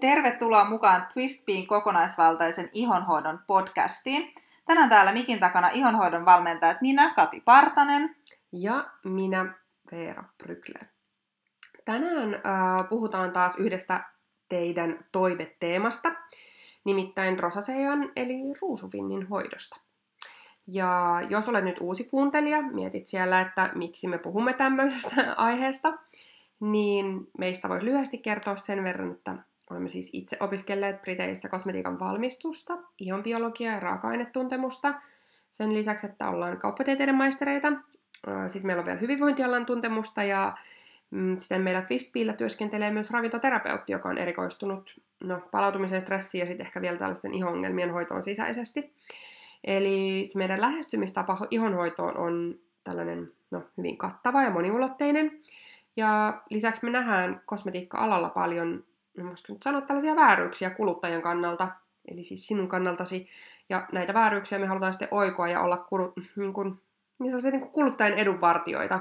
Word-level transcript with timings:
Tervetuloa 0.00 0.64
mukaan 0.64 1.06
Twistbean 1.12 1.66
kokonaisvaltaisen 1.66 2.68
ihonhoidon 2.72 3.40
podcastiin. 3.46 4.34
Tänään 4.66 4.88
täällä 4.88 5.12
mikin 5.12 5.40
takana 5.40 5.68
ihonhoidon 5.68 6.26
valmentajat 6.26 6.80
minä, 6.80 7.14
Kati 7.14 7.40
Partanen. 7.40 8.16
Ja 8.52 8.90
minä, 9.04 9.54
Veera 9.92 10.24
Brykler. 10.42 10.84
Tänään 11.84 12.34
äh, 12.34 12.88
puhutaan 12.88 13.32
taas 13.32 13.56
yhdestä 13.56 14.04
teidän 14.48 14.98
toiveteemasta, 15.12 16.12
nimittäin 16.84 17.38
rosasean 17.38 18.12
eli 18.16 18.54
ruusufinnin 18.60 19.28
hoidosta. 19.28 19.80
Ja 20.66 21.20
jos 21.28 21.48
olet 21.48 21.64
nyt 21.64 21.80
uusi 21.80 22.04
kuuntelija, 22.04 22.62
mietit 22.62 23.06
siellä, 23.06 23.40
että 23.40 23.70
miksi 23.74 24.08
me 24.08 24.18
puhumme 24.18 24.52
tämmöisestä 24.52 25.32
aiheesta, 25.36 25.92
niin 26.60 27.30
meistä 27.38 27.68
voisi 27.68 27.84
lyhyesti 27.84 28.18
kertoa 28.18 28.56
sen 28.56 28.84
verran, 28.84 29.12
että 29.12 29.34
olemme 29.70 29.88
siis 29.88 30.10
itse 30.12 30.36
opiskelleet 30.40 31.02
Briteissä 31.02 31.48
kosmetiikan 31.48 32.00
valmistusta, 32.00 32.78
ihonbiologiaa 32.98 33.74
ja 33.74 33.80
raaka-ainetuntemusta. 33.80 34.94
Sen 35.50 35.74
lisäksi, 35.74 36.06
että 36.06 36.28
ollaan 36.28 36.58
kauppatieteiden 36.58 37.14
maistereita. 37.14 37.72
Sitten 38.46 38.66
meillä 38.66 38.80
on 38.80 38.86
vielä 38.86 38.98
hyvinvointialan 38.98 39.66
tuntemusta 39.66 40.22
ja 40.22 40.56
mm, 41.10 41.36
sitten 41.36 41.62
meillä 41.62 41.82
Twistbeillä 41.82 42.32
työskentelee 42.32 42.90
myös 42.90 43.10
ravintoterapeutti, 43.10 43.92
joka 43.92 44.08
on 44.08 44.18
erikoistunut 44.18 45.00
no, 45.24 45.40
palautumiseen, 45.50 46.00
stressiin 46.00 46.40
ja 46.40 46.46
sitten 46.46 46.66
ehkä 46.66 46.80
vielä 46.80 46.96
tällaisten 46.96 47.34
ihongelmien 47.34 47.92
hoitoon 47.92 48.22
sisäisesti. 48.22 48.92
Eli 49.64 50.24
se 50.26 50.38
meidän 50.38 50.60
lähestymistapa 50.60 51.46
ihonhoitoon 51.50 52.16
on 52.16 52.58
tällainen 52.84 53.32
no, 53.50 53.62
hyvin 53.76 53.98
kattava 53.98 54.42
ja 54.42 54.50
moniulotteinen. 54.50 55.40
Ja 55.96 56.42
lisäksi 56.50 56.84
me 56.84 56.90
nähdään 56.90 57.42
kosmetiikka-alalla 57.46 58.28
paljon, 58.28 58.84
voisiko 59.26 59.52
nyt 59.52 59.62
sanoa 59.62 59.80
tällaisia 59.80 60.16
vääryyksiä 60.16 60.70
kuluttajan 60.70 61.22
kannalta, 61.22 61.68
eli 62.10 62.22
siis 62.22 62.46
sinun 62.46 62.68
kannaltasi. 62.68 63.28
Ja 63.68 63.88
näitä 63.92 64.14
vääryyksiä 64.14 64.58
me 64.58 64.66
halutaan 64.66 64.92
sitten 64.92 65.08
oikoa 65.10 65.48
ja 65.48 65.60
olla 65.60 65.76
kulu, 65.76 66.12
niin 66.36 66.52
kuin, 66.52 66.82
niin 67.18 67.32
niin 67.42 67.60
kuin 67.60 67.72
kuluttajan 67.72 68.18
edunvartioita. 68.18 69.00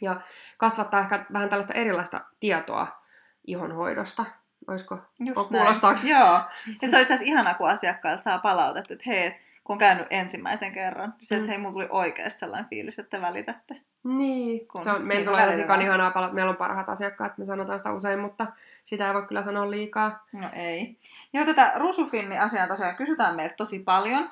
Ja 0.00 0.20
kasvattaa 0.58 1.00
ehkä 1.00 1.26
vähän 1.32 1.48
tällaista 1.48 1.74
erilaista 1.74 2.20
tietoa 2.40 3.02
ihonhoidosta. 3.46 4.24
Olisiko? 4.68 4.98
Just 5.20 5.48
Kuulostaako? 5.48 6.00
Joo. 6.04 6.40
Ja 6.82 6.88
se 6.88 6.96
on 6.96 7.02
itse 7.02 7.14
asiassa 7.14 7.24
ihana, 7.24 7.54
kun 7.54 7.68
asiakkailta 7.68 8.22
saa 8.22 8.38
palautetta, 8.38 8.92
että 8.94 9.04
hei, 9.06 9.30
kun 9.64 9.74
on 9.74 9.78
käynyt 9.78 10.06
ensimmäisen 10.10 10.72
kerran, 10.72 11.14
niin 11.18 11.26
se, 11.26 11.34
että 11.34 11.44
mm. 11.44 11.48
hei, 11.48 11.58
mulla 11.58 11.72
tuli 11.72 11.88
oikeasti 11.90 12.38
sellainen 12.38 12.68
fiilis, 12.70 12.98
että 12.98 13.16
te 13.16 13.22
välitätte. 13.22 13.80
Niin, 14.06 14.68
kun 14.68 14.84
se 14.84 14.90
on, 14.90 15.02
meillä 15.02 15.30
tulee 15.30 15.46
tosi 15.46 15.60
ihanaa 15.60 16.10
palautetta. 16.10 16.34
Meillä 16.34 16.50
on 16.50 16.56
parhaat 16.56 16.88
asiakkaat, 16.88 17.38
me 17.38 17.44
sanotaan 17.44 17.78
sitä 17.78 17.92
usein, 17.92 18.18
mutta 18.18 18.46
sitä 18.84 19.06
ei 19.08 19.14
voi 19.14 19.26
kyllä 19.26 19.42
sanoa 19.42 19.70
liikaa. 19.70 20.26
No 20.32 20.48
ei. 20.52 20.96
Joo, 21.32 21.44
tätä 21.44 21.72
rusufinni-asiaa 21.76 22.66
tosiaan 22.66 22.96
kysytään 22.96 23.36
meiltä 23.36 23.54
tosi 23.54 23.78
paljon. 23.78 24.30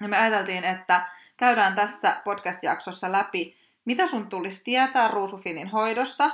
Ja 0.00 0.08
me 0.08 0.16
ajateltiin, 0.16 0.64
että 0.64 1.08
käydään 1.36 1.74
tässä 1.74 2.16
podcast-jaksossa 2.24 3.12
läpi, 3.12 3.56
mitä 3.84 4.06
sun 4.06 4.26
tulisi 4.26 4.64
tietää 4.64 5.08
ruusufinnin 5.08 5.68
hoidosta, 5.68 6.30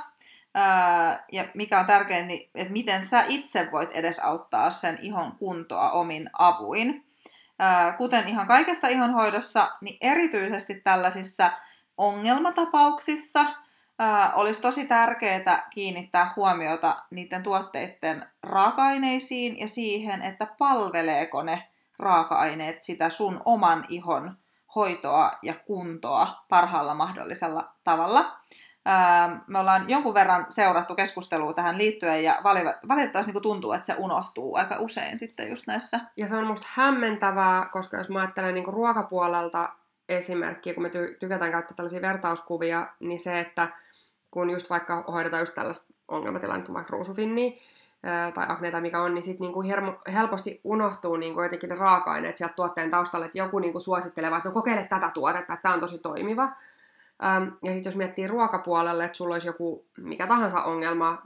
ja 1.32 1.44
mikä 1.54 1.80
on 1.80 1.86
tärkeintä, 1.86 2.26
niin, 2.26 2.50
että 2.54 2.72
miten 2.72 3.02
sä 3.02 3.24
itse 3.28 3.68
voit 3.72 3.90
edesauttaa 3.92 4.70
sen 4.70 4.98
ihon 5.02 5.32
kuntoa 5.32 5.90
omin 5.90 6.30
avuin 6.38 7.04
kuten 7.98 8.28
ihan 8.28 8.46
kaikessa 8.46 8.88
ihonhoidossa, 8.88 9.70
niin 9.80 9.96
erityisesti 10.00 10.74
tällaisissa 10.74 11.50
ongelmatapauksissa 11.98 13.44
olisi 14.34 14.60
tosi 14.60 14.86
tärkeää 14.86 15.68
kiinnittää 15.74 16.32
huomiota 16.36 16.96
niiden 17.10 17.42
tuotteiden 17.42 18.26
raaka-aineisiin 18.42 19.58
ja 19.58 19.68
siihen, 19.68 20.22
että 20.22 20.46
palveleeko 20.58 21.42
ne 21.42 21.68
raaka-aineet 21.98 22.82
sitä 22.82 23.08
sun 23.10 23.40
oman 23.44 23.84
ihon 23.88 24.36
hoitoa 24.74 25.30
ja 25.42 25.54
kuntoa 25.54 26.44
parhaalla 26.48 26.94
mahdollisella 26.94 27.74
tavalla. 27.84 28.36
Me 29.46 29.58
ollaan 29.58 29.90
jonkun 29.90 30.14
verran 30.14 30.46
seurattu 30.48 30.94
keskustelua 30.94 31.52
tähän 31.52 31.78
liittyen 31.78 32.24
ja 32.24 32.40
valitettavasti 32.88 33.32
niin 33.32 33.42
tuntuu, 33.42 33.72
että 33.72 33.86
se 33.86 33.94
unohtuu 33.98 34.56
aika 34.56 34.76
usein 34.78 35.18
sitten 35.18 35.48
just 35.48 35.66
näissä. 35.66 36.00
Ja 36.16 36.28
se 36.28 36.36
on 36.36 36.46
musta 36.46 36.66
hämmentävää, 36.70 37.68
koska 37.72 37.96
jos 37.96 38.10
mä 38.10 38.20
ajattelen 38.20 38.54
niin 38.54 38.66
ruokapuolelta 38.66 39.72
esimerkkiä, 40.08 40.74
kun 40.74 40.82
me 40.82 40.88
ty- 40.88 41.16
tykätään 41.18 41.52
käyttää 41.52 41.76
tällaisia 41.76 42.02
vertauskuvia, 42.02 42.86
niin 43.00 43.20
se, 43.20 43.40
että 43.40 43.68
kun 44.30 44.50
just 44.50 44.70
vaikka 44.70 45.04
hoidetaan 45.12 45.40
just 45.40 45.54
tällaista 45.54 45.94
ongelmatilannetta, 46.08 46.72
vaikka 46.72 46.92
ruusufinniä, 46.92 47.52
tai 48.34 48.46
akneita, 48.48 48.80
mikä 48.80 49.02
on, 49.02 49.14
niin 49.14 49.22
sitten 49.22 49.44
niinku 49.44 49.62
helposti 50.12 50.60
unohtuu 50.64 51.16
niinku 51.16 51.42
jotenkin 51.42 51.68
ne 51.68 51.74
raaka-aineet 51.74 52.36
sieltä 52.36 52.54
tuotteen 52.54 52.90
taustalle, 52.90 53.26
että 53.26 53.38
joku 53.38 53.58
niinku 53.58 53.80
suosittelee, 53.80 54.36
että 54.36 54.48
no 54.48 54.52
kokeile 54.52 54.84
tätä 54.84 55.10
tuotetta, 55.14 55.52
että 55.52 55.62
tämä 55.62 55.74
on 55.74 55.80
tosi 55.80 55.98
toimiva. 55.98 56.48
Ja 57.62 57.72
sitten 57.72 57.90
jos 57.90 57.96
miettii 57.96 58.26
ruokapuolelle, 58.26 59.04
että 59.04 59.16
sulla 59.16 59.34
olisi 59.34 59.48
joku 59.48 59.84
mikä 59.98 60.26
tahansa 60.26 60.64
ongelma, 60.64 61.22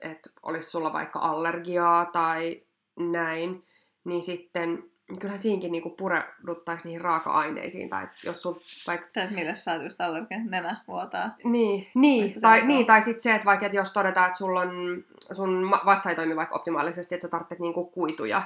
että 0.00 0.30
olisi 0.42 0.70
sulla 0.70 0.92
vaikka 0.92 1.18
allergiaa 1.18 2.04
tai 2.04 2.62
näin, 2.96 3.64
niin 4.04 4.22
sitten 4.22 4.87
kyllähän 5.18 5.38
siinkin 5.38 5.72
niinku 5.72 5.90
pureuduttaisiin 5.90 6.84
niihin 6.84 7.00
raaka-aineisiin. 7.00 7.88
Tai 7.88 8.08
jos 8.24 8.42
sun 8.42 8.60
vaikka... 8.86 9.06
Tai 9.12 9.28
millä 9.30 9.54
sä 9.54 9.72
oot 9.72 9.82
just 9.82 10.00
allergia, 10.00 10.38
nenä 10.44 10.76
vuotaa. 10.88 11.30
Niin, 11.44 11.86
niin 11.94 12.40
tai, 12.40 12.66
niin, 12.66 12.86
tai 12.86 13.02
sitten 13.02 13.22
se, 13.22 13.34
että 13.34 13.44
vaikka 13.44 13.66
että 13.66 13.76
jos 13.76 13.92
todetaan, 13.92 14.26
että 14.26 14.38
sulla 14.38 14.60
on, 14.60 15.04
sun 15.32 15.70
vatsa 15.70 16.10
ei 16.10 16.16
toimi 16.16 16.36
vaikka 16.36 16.56
optimaalisesti, 16.56 17.14
että 17.14 17.26
sä 17.26 17.30
tarvitset 17.30 17.58
niinku 17.58 17.84
kuituja, 17.84 18.42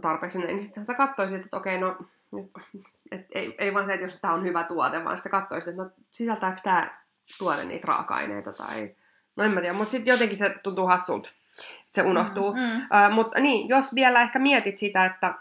tarpeeksi, 0.00 0.38
niin 0.38 0.60
sitten 0.60 0.84
sä 0.84 0.94
katsoisit, 0.94 1.44
että 1.44 1.56
okei, 1.56 1.78
no 1.78 1.96
et 3.10 3.26
ei, 3.34 3.54
ei 3.58 3.74
vaan 3.74 3.86
se, 3.86 3.92
että 3.92 4.04
jos 4.04 4.20
tämä 4.20 4.34
on 4.34 4.44
hyvä 4.44 4.64
tuote, 4.64 5.04
vaan 5.04 5.18
sä 5.18 5.28
katsoisit, 5.28 5.68
että 5.68 5.82
no 5.82 5.90
sisältääkö 6.10 6.60
tämä 6.62 7.00
tuote 7.38 7.64
niitä 7.64 7.86
raaka-aineita 7.86 8.52
tai 8.52 8.94
no 9.36 9.44
en 9.44 9.50
mä 9.50 9.60
tiedä, 9.60 9.74
mutta 9.74 9.90
sitten 9.90 10.12
jotenkin 10.12 10.38
se 10.38 10.54
tuntuu 10.62 10.86
hassulta, 10.86 11.28
että 11.58 11.92
se 11.92 12.02
unohtuu. 12.02 12.52
Mm, 12.52 12.60
mm. 12.60 12.66
Uh, 12.66 13.14
mutta 13.14 13.40
niin, 13.40 13.68
jos 13.68 13.94
vielä 13.94 14.22
ehkä 14.22 14.38
mietit 14.38 14.78
sitä, 14.78 15.04
että 15.04 15.34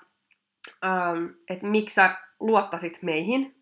um, 0.85 1.29
et 1.49 1.63
miksi 1.63 1.95
sä 1.95 2.09
luottasit 2.39 2.99
meihin, 3.01 3.55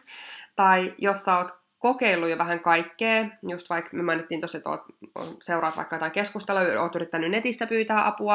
tai 0.56 0.94
jos 0.98 1.24
sä 1.24 1.38
oot 1.38 1.62
kokeillut 1.78 2.30
jo 2.30 2.38
vähän 2.38 2.60
kaikkea, 2.60 3.26
just 3.48 3.70
vaikka 3.70 3.96
me 3.96 4.02
mainittiin 4.02 4.40
tosi, 4.40 4.56
että 4.56 4.70
oot, 4.70 4.84
seuraat 5.42 5.76
vaikka 5.76 5.96
jotain 5.96 6.12
keskustelua, 6.12 6.82
oot 6.82 6.96
yrittänyt 6.96 7.30
netissä 7.30 7.66
pyytää 7.66 8.06
apua, 8.06 8.34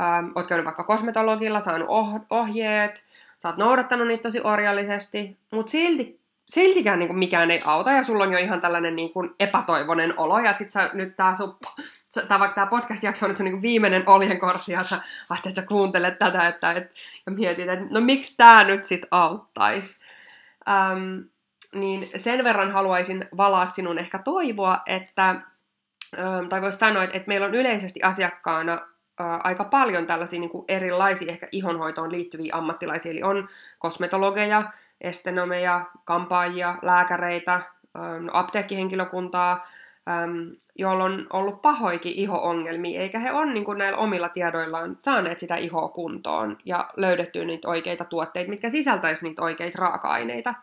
ähm, 0.00 0.30
oot 0.34 0.46
käynyt 0.46 0.64
vaikka 0.64 0.84
kosmetologilla, 0.84 1.60
saanut 1.60 1.88
oh- 1.88 2.26
ohjeet, 2.30 3.04
sä 3.38 3.48
oot 3.48 3.56
noudattanut 3.56 4.06
niitä 4.06 4.22
tosi 4.22 4.40
orjallisesti, 4.40 5.38
mutta 5.50 5.70
silti, 5.70 6.20
siltikään 6.48 6.98
niin 6.98 7.06
kuin 7.08 7.18
mikään 7.18 7.50
ei 7.50 7.62
auta, 7.64 7.90
ja 7.90 8.04
sulla 8.04 8.24
on 8.24 8.32
jo 8.32 8.38
ihan 8.38 8.60
tällainen 8.60 8.96
niin 8.96 9.12
kuin 9.12 9.30
epätoivoinen 9.40 10.14
olo, 10.16 10.38
ja 10.38 10.52
sit 10.52 10.70
sä 10.70 10.90
nyt 10.92 11.16
tää 11.16 11.36
sun, 11.36 11.56
tää, 12.28 12.38
vaikka 12.38 12.54
tää 12.54 12.66
podcast-jakso 12.66 13.26
on 13.26 13.30
nyt 13.30 13.36
sun 13.36 13.44
niin 13.44 13.62
viimeinen 13.62 14.02
oljenkorsi, 14.06 14.72
ja 14.72 14.82
sä 14.82 14.96
ajattelet, 15.30 15.58
että 15.58 15.60
sä 15.60 15.66
kuuntelet 15.66 16.18
tätä, 16.18 16.48
että, 16.48 16.72
et, 16.72 16.94
ja 17.26 17.32
mietit, 17.32 17.68
että 17.68 17.86
no 17.90 18.00
miksi 18.00 18.36
tää 18.36 18.64
nyt 18.64 18.82
sit 18.82 19.06
auttaisi. 19.10 20.00
Ähm, 20.68 21.18
niin 21.74 22.08
sen 22.16 22.44
verran 22.44 22.72
haluaisin 22.72 23.28
valaa 23.36 23.66
sinun 23.66 23.98
ehkä 23.98 24.18
toivoa, 24.18 24.82
että, 24.86 25.28
ähm, 25.28 26.48
tai 26.48 26.62
voisi 26.62 26.78
sanoa, 26.78 27.04
että, 27.04 27.22
meillä 27.26 27.46
on 27.46 27.54
yleisesti 27.54 28.02
asiakkaana 28.02 28.78
aika 29.44 29.64
paljon 29.64 30.06
tällaisia 30.06 30.40
niin 30.40 30.50
kuin 30.50 30.64
erilaisia 30.68 31.32
ehkä 31.32 31.48
ihonhoitoon 31.52 32.12
liittyviä 32.12 32.54
ammattilaisia. 32.54 33.12
Eli 33.12 33.22
on 33.22 33.48
kosmetologeja, 33.78 34.72
estenomeja, 35.00 35.84
kampaajia, 36.04 36.74
lääkäreitä, 36.82 37.52
ää, 37.52 38.20
no, 38.20 38.30
apteekkihenkilökuntaa, 38.32 39.64
joilla 40.74 41.04
on 41.04 41.26
ollut 41.32 41.62
pahoikin 41.62 42.12
iho-ongelmia, 42.12 43.00
eikä 43.00 43.18
he 43.18 43.32
ole 43.32 43.52
niin 43.52 43.64
kuin 43.64 43.78
näillä 43.78 43.98
omilla 43.98 44.28
tiedoillaan 44.28 44.96
saaneet 44.96 45.38
sitä 45.38 45.56
ihoa 45.56 45.88
kuntoon 45.88 46.58
ja 46.64 46.90
löydettyä 46.96 47.44
niitä 47.44 47.68
oikeita 47.68 48.04
tuotteita, 48.04 48.50
mitkä 48.50 48.70
sisältäisi 48.70 49.24
niitä 49.24 49.42
oikeita 49.42 49.78
raaka-aineita. 49.78 50.54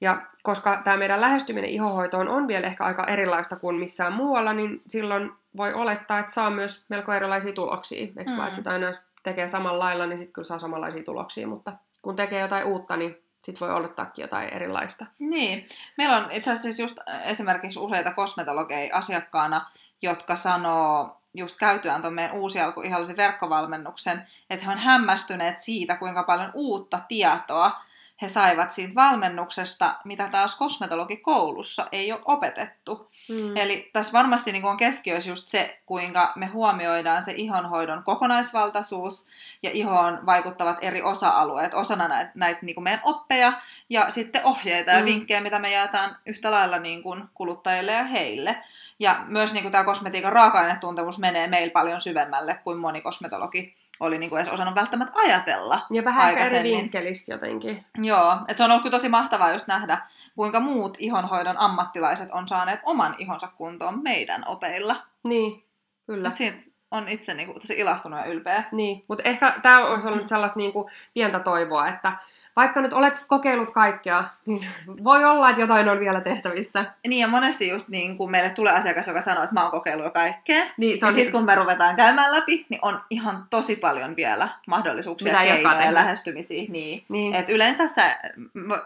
Ja 0.00 0.22
koska 0.42 0.80
tämä 0.84 0.96
meidän 0.96 1.20
lähestyminen 1.20 1.70
ihohoitoon 1.70 2.28
on 2.28 2.48
vielä 2.48 2.66
ehkä 2.66 2.84
aika 2.84 3.04
erilaista 3.04 3.56
kuin 3.56 3.76
missään 3.76 4.12
muualla, 4.12 4.52
niin 4.52 4.82
silloin 4.86 5.30
voi 5.56 5.72
olettaa, 5.72 6.18
että 6.18 6.32
saa 6.32 6.50
myös 6.50 6.84
melko 6.88 7.12
erilaisia 7.12 7.52
tuloksia. 7.52 8.00
Eikö 8.00 8.30
mm. 8.30 8.36
vaan, 8.36 8.46
että 8.46 8.56
sitä 8.56 8.70
aina 8.70 8.86
jos 8.86 9.00
tekee 9.22 9.48
samalla 9.48 9.84
lailla, 9.84 10.06
niin 10.06 10.18
sitten 10.18 10.32
kyllä 10.32 10.46
saa 10.46 10.58
samanlaisia 10.58 11.02
tuloksia, 11.02 11.46
mutta 11.46 11.72
kun 12.02 12.16
tekee 12.16 12.40
jotain 12.40 12.64
uutta, 12.64 12.96
niin 12.96 13.25
sitten 13.46 13.68
voi 13.68 13.76
odottaakin 13.76 14.22
jotain 14.22 14.48
erilaista. 14.54 15.06
Niin. 15.18 15.68
Meillä 15.98 16.16
on 16.16 16.30
itse 16.30 16.52
asiassa 16.52 16.82
just 16.82 16.98
esimerkiksi 17.24 17.78
useita 17.78 18.14
kosmetologeja 18.14 18.96
asiakkaana, 18.96 19.70
jotka 20.02 20.36
sanoo 20.36 21.20
just 21.34 21.56
käytyään 21.56 22.02
tuon 22.02 22.14
meidän 22.14 22.36
uusi 22.36 22.60
alku 22.60 22.80
ihallisen 22.80 23.16
verkkovalmennuksen, 23.16 24.26
että 24.50 24.66
he 24.66 24.72
on 24.72 24.78
hämmästyneet 24.78 25.60
siitä, 25.60 25.96
kuinka 25.96 26.22
paljon 26.22 26.50
uutta 26.54 27.00
tietoa 27.08 27.85
he 28.22 28.28
saivat 28.28 28.72
siitä 28.72 28.94
valmennuksesta, 28.94 29.94
mitä 30.04 30.28
taas 30.28 30.54
kosmetologikoulussa 30.54 31.86
ei 31.92 32.12
ole 32.12 32.20
opetettu. 32.24 33.10
Mm. 33.28 33.56
Eli 33.56 33.90
tässä 33.92 34.12
varmasti 34.12 34.52
niin 34.52 34.64
on 34.64 34.76
keskiössä 34.76 35.30
just 35.30 35.48
se, 35.48 35.80
kuinka 35.86 36.32
me 36.36 36.46
huomioidaan 36.46 37.24
se 37.24 37.32
ihonhoidon 37.32 38.02
kokonaisvaltaisuus 38.02 39.26
ja 39.62 39.70
ihoon 39.70 40.26
vaikuttavat 40.26 40.78
eri 40.80 41.02
osa-alueet 41.02 41.74
osana 41.74 42.08
näitä, 42.08 42.30
näitä 42.34 42.60
niin 42.62 42.82
meidän 42.82 43.00
oppeja 43.04 43.52
ja 43.88 44.10
sitten 44.10 44.44
ohjeita 44.44 44.90
ja 44.90 45.00
mm. 45.00 45.04
vinkkejä, 45.04 45.40
mitä 45.40 45.58
me 45.58 45.72
jaetaan 45.72 46.16
yhtä 46.26 46.50
lailla 46.50 46.78
niin 46.78 47.02
kuin 47.02 47.24
kuluttajille 47.34 47.92
ja 47.92 48.04
heille. 48.04 48.56
Ja 48.98 49.24
myös 49.28 49.52
niin 49.52 49.62
kuin 49.62 49.72
tämä 49.72 49.84
kosmetiikan 49.84 50.32
raaka-ainetuntemus 50.32 51.18
menee 51.18 51.48
meillä 51.48 51.72
paljon 51.72 52.00
syvemmälle 52.00 52.60
kuin 52.64 52.78
moni 52.78 53.00
kosmetologi 53.00 53.74
oli 54.00 54.18
niin 54.18 54.30
kuin 54.30 54.40
edes 54.40 54.52
osannut 54.52 54.74
välttämättä 54.74 55.18
ajatella 55.18 55.86
Ja 55.90 56.04
vähän 56.04 56.30
ehkä 56.30 56.44
eri 56.44 56.70
vinkkelistä 56.76 57.32
jotenkin. 57.32 57.84
Joo, 57.98 58.32
että 58.48 58.56
se 58.56 58.64
on 58.64 58.70
ollut 58.70 58.82
kyllä 58.82 58.96
tosi 58.96 59.08
mahtavaa 59.08 59.52
just 59.52 59.66
nähdä, 59.66 59.98
kuinka 60.34 60.60
muut 60.60 60.96
ihonhoidon 60.98 61.58
ammattilaiset 61.58 62.30
on 62.30 62.48
saaneet 62.48 62.80
oman 62.84 63.14
ihonsa 63.18 63.48
kuntoon 63.48 64.02
meidän 64.02 64.42
opeilla. 64.46 64.96
Niin, 65.24 65.64
kyllä. 66.06 66.28
Et 66.28 66.36
siitä 66.36 66.75
on 66.90 67.08
itse 67.08 67.34
niin 67.34 67.46
kuin, 67.46 67.60
tosi 67.60 67.74
ilahtunut 67.74 68.20
ja 68.20 68.26
ylpeä. 68.26 68.64
Niin, 68.72 69.04
mutta 69.08 69.24
ehkä 69.28 69.54
tämä 69.62 69.86
olisi 69.86 70.08
ollut 70.08 70.28
sellaista 70.28 70.60
niin 70.60 70.72
kuin, 70.72 70.88
pientä 71.14 71.38
toivoa, 71.38 71.88
että 71.88 72.12
vaikka 72.56 72.80
nyt 72.80 72.92
olet 72.92 73.24
kokeillut 73.26 73.70
kaikkea, 73.70 74.24
niin 74.46 74.60
voi 75.04 75.24
olla, 75.24 75.50
että 75.50 75.62
jotain 75.62 75.88
on 75.88 76.00
vielä 76.00 76.20
tehtävissä. 76.20 76.84
Niin, 77.06 77.20
ja 77.20 77.28
monesti 77.28 77.68
just 77.68 77.88
niin 77.88 78.16
kun 78.16 78.30
meille 78.30 78.50
tulee 78.50 78.72
asiakas, 78.72 79.06
joka 79.06 79.20
sanoo, 79.20 79.44
että 79.44 79.54
mä 79.54 79.62
oon 79.62 79.70
kokeillut 79.70 80.04
jo 80.04 80.10
kaikkea, 80.10 80.64
niin, 80.76 80.98
se 80.98 81.06
on 81.06 81.12
ja 81.12 81.14
sitten 81.14 81.24
niin... 81.24 81.32
kun 81.32 81.44
me 81.44 81.54
ruvetaan 81.54 81.96
käymään 81.96 82.32
läpi, 82.32 82.66
niin 82.68 82.78
on 82.82 83.00
ihan 83.10 83.46
tosi 83.50 83.76
paljon 83.76 84.16
vielä 84.16 84.48
mahdollisuuksia, 84.66 85.32
Mitä 85.32 85.44
keinoja 85.44 85.84
ja 85.84 85.94
lähestymisiä. 85.94 86.64
Niin. 86.68 87.04
niin. 87.08 87.34
Et 87.34 87.48
yleensä 87.48 87.88
sä, 87.88 88.18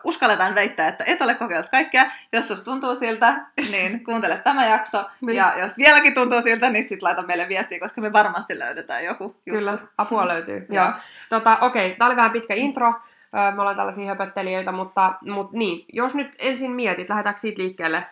uskalletaan 0.05 0.55
väittää, 0.55 0.88
että 0.88 1.05
et 1.05 1.23
ole 1.23 1.35
kokeillut 1.35 1.70
kaikkea. 1.70 2.11
Jos 2.32 2.49
sus 2.49 2.62
tuntuu 2.62 2.96
siltä, 2.96 3.46
niin 3.70 4.05
kuuntele 4.05 4.37
tämä 4.37 4.67
jakso. 4.67 5.05
niin. 5.20 5.37
Ja 5.37 5.53
jos 5.58 5.79
vieläkin 5.79 6.14
tuntuu 6.14 6.43
siltä, 6.43 6.70
niin 6.70 6.88
sitten 6.88 7.06
laita 7.06 7.23
meille 7.23 7.49
viestiä, 7.49 7.79
koska 7.91 8.01
me 8.01 8.13
varmasti 8.13 8.59
löydetään 8.59 9.05
joku 9.05 9.25
juttu. 9.25 9.43
Kyllä, 9.51 9.79
apua 9.99 10.29
löytyy. 10.29 10.67
Joo. 10.71 10.93
Tota, 11.29 11.59
okei, 11.61 11.87
okay, 11.87 11.99
tämä 11.99 12.07
oli 12.07 12.17
vähän 12.17 12.31
pitkä 12.31 12.55
intro 12.55 12.95
me 13.33 13.61
ollaan 13.61 13.77
tällaisia 13.77 14.07
höpöttelijöitä, 14.07 14.73
mutta, 14.73 15.15
mutta 15.21 15.59
niin, 15.59 15.85
jos 15.93 16.15
nyt 16.15 16.37
ensin 16.39 16.71
mietit, 16.71 17.09
lähdetäänkö 17.09 17.41
siitä 17.41 17.63
liikkeelle 17.63 18.07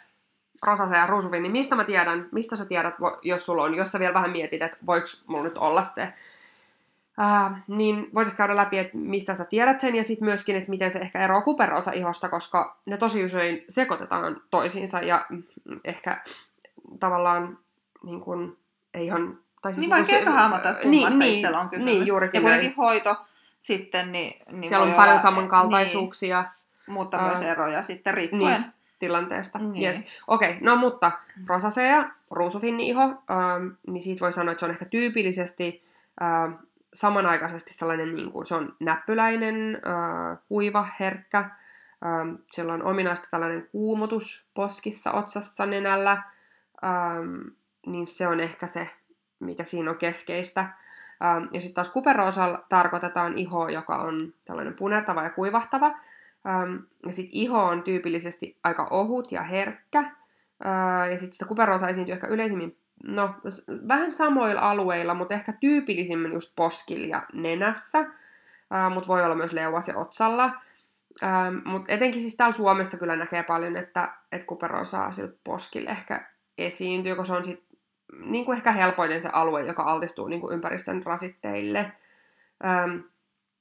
Rosase 0.62 0.96
ja 0.96 1.06
Rusuvin, 1.06 1.42
niin 1.42 1.52
mistä 1.52 1.76
mä 1.76 1.84
tiedän, 1.84 2.28
mistä 2.32 2.56
sä 2.56 2.64
tiedät, 2.64 2.94
jos 3.22 3.46
sulla 3.46 3.62
on, 3.62 3.74
jos 3.74 3.92
sä 3.92 3.98
vielä 3.98 4.14
vähän 4.14 4.30
mietit, 4.30 4.62
että 4.62 4.76
voiko 4.86 5.06
mulla 5.26 5.44
nyt 5.44 5.58
olla 5.58 5.82
se, 5.82 6.12
Äh, 7.20 7.62
niin 7.66 8.10
voitaisiin 8.14 8.36
käydä 8.36 8.56
läpi, 8.56 8.78
että 8.78 8.96
mistä 8.96 9.34
sä 9.34 9.44
tiedät 9.44 9.80
sen, 9.80 9.94
ja 9.94 10.04
sitten 10.04 10.28
myöskin, 10.28 10.56
että 10.56 10.70
miten 10.70 10.90
se 10.90 10.98
ehkä 10.98 11.24
eroaa 11.24 11.42
kuperosa 11.42 11.92
ihosta, 11.92 12.28
koska 12.28 12.80
ne 12.86 12.96
tosi 12.96 13.24
usein 13.24 13.64
sekoitetaan 13.68 14.40
toisiinsa, 14.50 14.98
ja 14.98 15.26
ehkä 15.84 16.22
tavallaan 17.00 17.58
niin 18.04 18.20
kuin, 18.20 18.56
ei 18.94 19.06
ihan... 19.06 19.38
Tai 19.62 19.74
siis 19.74 19.80
niin 19.80 19.90
vaikea 19.90 20.14
niinku 20.14 20.32
hahmottaa, 20.32 20.70
että 20.70 20.82
kummasta 20.82 21.18
niin, 21.18 21.34
itsellä 21.34 21.60
on 21.60 21.68
kysymys. 21.68 21.94
Niin, 21.94 22.06
juurikin 22.06 22.38
ja 22.38 22.42
kuitenkin 22.42 22.76
hoito 22.76 23.16
sitten, 23.60 24.12
niin, 24.12 24.42
niin 24.52 24.68
Siellä 24.68 24.86
on 24.86 24.92
paljon 24.92 25.10
olla, 25.10 25.22
samankaltaisuuksia. 25.22 26.40
Niin, 26.42 26.94
mutta 26.94 27.18
myös 27.18 27.42
eroja 27.42 27.82
sitten 27.82 28.14
riippuen. 28.14 28.60
Niin, 28.60 28.72
tilanteesta. 28.98 29.58
Niin. 29.58 29.82
Yes. 29.82 30.22
Okei, 30.26 30.50
okay, 30.50 30.60
no 30.62 30.76
mutta 30.76 31.12
rosasea, 31.46 32.10
ruusufinni-iho, 32.30 33.02
ähm, 33.02 33.68
niin 33.86 34.02
siitä 34.02 34.20
voi 34.20 34.32
sanoa, 34.32 34.52
että 34.52 34.60
se 34.60 34.66
on 34.66 34.70
ehkä 34.70 34.84
tyypillisesti 34.84 35.82
äh, 36.22 36.58
samanaikaisesti 36.94 37.74
sellainen, 37.74 38.14
niin 38.14 38.32
kuin, 38.32 38.46
se 38.46 38.54
on 38.54 38.76
näppyläinen, 38.80 39.74
äh, 39.74 40.38
kuiva, 40.48 40.88
herkkä. 41.00 41.38
Äh, 41.38 41.50
siellä 42.46 42.72
on 42.72 42.82
ominaista 42.82 43.28
tällainen 43.30 43.68
kuumotus 43.72 44.48
poskissa, 44.54 45.12
otsassa, 45.12 45.66
nenällä. 45.66 46.12
Äh, 46.12 46.22
niin 47.86 48.06
se 48.06 48.26
on 48.26 48.40
ehkä 48.40 48.66
se, 48.66 48.90
mikä 49.40 49.64
siinä 49.64 49.90
on 49.90 49.98
keskeistä. 49.98 50.60
Ähm, 50.60 51.44
ja 51.52 51.60
sitten 51.60 51.74
taas 51.74 51.88
kuperoosalla 51.88 52.64
tarkoitetaan 52.68 53.38
iho, 53.38 53.68
joka 53.68 53.96
on 53.96 54.34
tällainen 54.46 54.74
punertava 54.74 55.22
ja 55.22 55.30
kuivahtava. 55.30 55.86
Ähm, 56.46 56.76
ja 57.06 57.12
sitten 57.12 57.36
iho 57.36 57.64
on 57.64 57.82
tyypillisesti 57.82 58.58
aika 58.64 58.86
ohut 58.90 59.32
ja 59.32 59.42
herkkä. 59.42 59.98
Äh, 59.98 61.10
ja 61.10 61.18
sitten 61.18 61.32
sitä 61.32 61.46
kuperoosa 61.46 61.88
esiintyy 61.88 62.12
ehkä 62.12 62.26
yleisimmin 62.26 62.76
no, 63.04 63.34
vähän 63.88 64.12
samoilla 64.12 64.60
alueilla, 64.60 65.14
mutta 65.14 65.34
ehkä 65.34 65.52
tyypillisimmin 65.52 66.32
just 66.32 66.52
poskilla 66.56 67.06
ja 67.06 67.22
nenässä. 67.32 67.98
Äh, 67.98 68.92
mutta 68.94 69.08
voi 69.08 69.24
olla 69.24 69.34
myös 69.34 69.52
leuas 69.52 69.88
ja 69.88 69.98
otsalla. 69.98 70.50
Ähm, 71.22 71.56
mutta 71.64 71.92
etenkin 71.92 72.20
siis 72.20 72.36
täällä 72.36 72.56
Suomessa 72.56 72.96
kyllä 72.96 73.16
näkee 73.16 73.42
paljon, 73.42 73.76
että, 73.76 74.12
että 74.32 74.46
kuperoosaa 74.46 75.12
sillä 75.12 75.32
poskilla 75.44 75.90
ehkä 75.90 76.26
esiintyy, 76.58 77.16
kun 77.16 77.26
se 77.26 77.32
on 77.32 77.44
sit 77.44 77.67
niin 78.24 78.44
kuin 78.44 78.56
ehkä 78.56 78.72
helpoiten 78.72 79.22
se 79.22 79.28
alue, 79.32 79.66
joka 79.66 79.82
altistuu 79.82 80.28
niin 80.28 80.40
kuin 80.40 80.54
ympäristön 80.54 81.02
rasitteille. 81.02 81.92
Öm, 82.64 83.02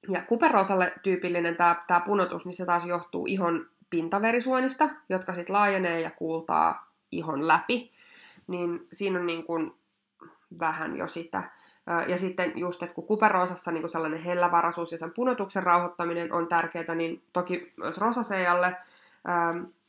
ja 0.10 0.22
kuperosalle 0.22 0.94
tyypillinen 1.04 1.56
tämä, 1.56 1.76
tämä 1.88 2.00
punotus, 2.00 2.46
niin 2.46 2.54
se 2.54 2.66
taas 2.66 2.86
johtuu 2.86 3.26
ihon 3.28 3.70
pintaverisuonista, 3.90 4.90
jotka 5.10 5.34
sitten 5.34 5.54
laajenee 5.54 6.02
ja 6.02 6.12
kuultaa 6.12 6.92
ihon 7.12 7.48
läpi. 7.48 7.92
Niin 8.48 8.88
siinä 8.92 9.20
on 9.20 9.28
niin 9.28 9.44
kuin 9.44 9.74
vähän 10.60 10.98
jo 10.98 11.08
sitä. 11.08 11.44
Ja 12.08 12.18
sitten 12.18 12.52
just, 12.56 12.84
että 12.84 12.96
kun 12.96 13.08
kuperoosassa 13.08 13.72
niin 13.72 13.82
kuin 13.82 13.92
sellainen 13.92 14.22
hellävaraisuus 14.22 14.92
ja 14.92 14.98
sen 14.98 15.12
punotuksen 15.12 15.64
rauhoittaminen 15.64 16.34
on 16.34 16.48
tärkeää, 16.48 16.96
niin 16.96 17.24
toki 17.34 17.74
myös 17.78 17.98
rosasealle, 17.98 18.76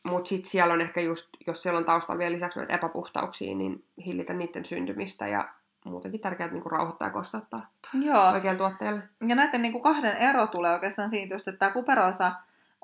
mutta 0.02 0.28
sitten 0.28 0.50
siellä 0.50 0.74
on 0.74 0.80
ehkä 0.80 1.00
just, 1.00 1.28
jos 1.46 1.62
siellä 1.62 1.78
on 1.78 1.84
taustalla 1.84 2.18
vielä 2.18 2.32
lisäksi 2.32 2.58
näitä 2.58 2.74
epäpuhtauksia, 2.74 3.54
niin 3.54 3.84
hillitä 4.06 4.34
niiden 4.34 4.64
syntymistä 4.64 5.28
ja 5.28 5.48
muutenkin 5.84 6.20
tärkeää 6.20 6.50
niin 6.50 6.70
rauhoittaa 6.70 7.08
ja 7.08 7.12
kostauttaa 7.12 7.70
Joo. 7.94 8.30
oikealle 8.30 8.58
tuotteelle. 8.58 9.02
Ja 9.28 9.34
näiden 9.34 9.62
niin 9.62 9.72
kuin 9.72 9.82
kahden 9.82 10.16
ero 10.16 10.46
tulee 10.46 10.72
oikeastaan 10.72 11.10
siitä 11.10 11.34
just, 11.34 11.48
että 11.48 11.58
tämä 11.58 11.72
kuperoosa 11.72 12.32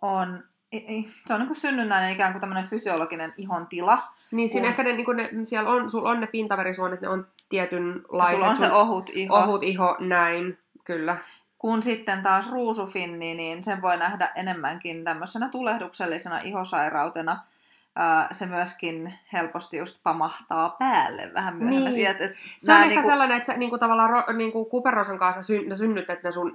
on, 0.02 0.44
se 1.26 1.34
on 1.34 1.40
niin 1.40 1.54
synnynnäinen 1.54 2.10
ikään 2.10 2.32
kuin 2.32 2.40
tämmöinen 2.40 2.66
fysiologinen 2.66 3.32
ihon 3.36 3.66
tila. 3.66 4.02
Niin 4.30 4.48
siinä 4.48 4.64
kun... 4.64 4.70
ehkä 4.70 4.82
ne, 4.82 4.92
niin 4.92 5.04
kuin 5.04 5.16
ne, 5.16 5.30
siellä 5.42 5.70
on, 5.70 5.88
sulla 5.88 6.10
on 6.10 6.20
ne 6.20 6.26
pintaverisuonet, 6.26 7.00
ne 7.00 7.08
on 7.08 7.26
tietynlaiset. 7.48 8.38
Sulla 8.38 8.50
on 8.50 8.56
se 8.56 8.72
ohut 8.72 9.10
iho. 9.14 9.36
Ohut 9.36 9.62
iho, 9.62 9.96
näin, 10.00 10.58
kyllä. 10.84 11.16
Kun 11.64 11.82
sitten 11.82 12.22
taas 12.22 12.50
ruusufinni, 12.50 13.34
niin 13.34 13.62
sen 13.62 13.82
voi 13.82 13.96
nähdä 13.96 14.32
enemmänkin 14.34 15.04
tämmöisenä 15.04 15.48
tulehduksellisena 15.48 16.38
ihosairautena. 16.38 17.42
Se 18.32 18.46
myöskin 18.46 19.14
helposti 19.32 19.76
just 19.76 20.00
pamahtaa 20.02 20.76
päälle 20.78 21.30
vähän 21.34 21.56
myöhemmin. 21.56 21.94
Niin. 21.94 22.06
Et, 22.06 22.20
et 22.20 22.32
se 22.58 22.72
on 22.72 22.78
ehkä 22.78 22.88
niinku... 22.88 23.08
sellainen, 23.08 23.36
että 23.36 23.52
sä 23.52 23.58
niinku 23.58 23.78
tavallaan 23.78 24.10
ro, 24.10 24.22
niinku 24.36 24.64
kuperosan 24.64 25.18
kanssa 25.18 25.42
syn, 25.42 25.76
synnyt, 25.76 26.10
että 26.10 26.28
ne 26.28 26.32
sun, 26.32 26.52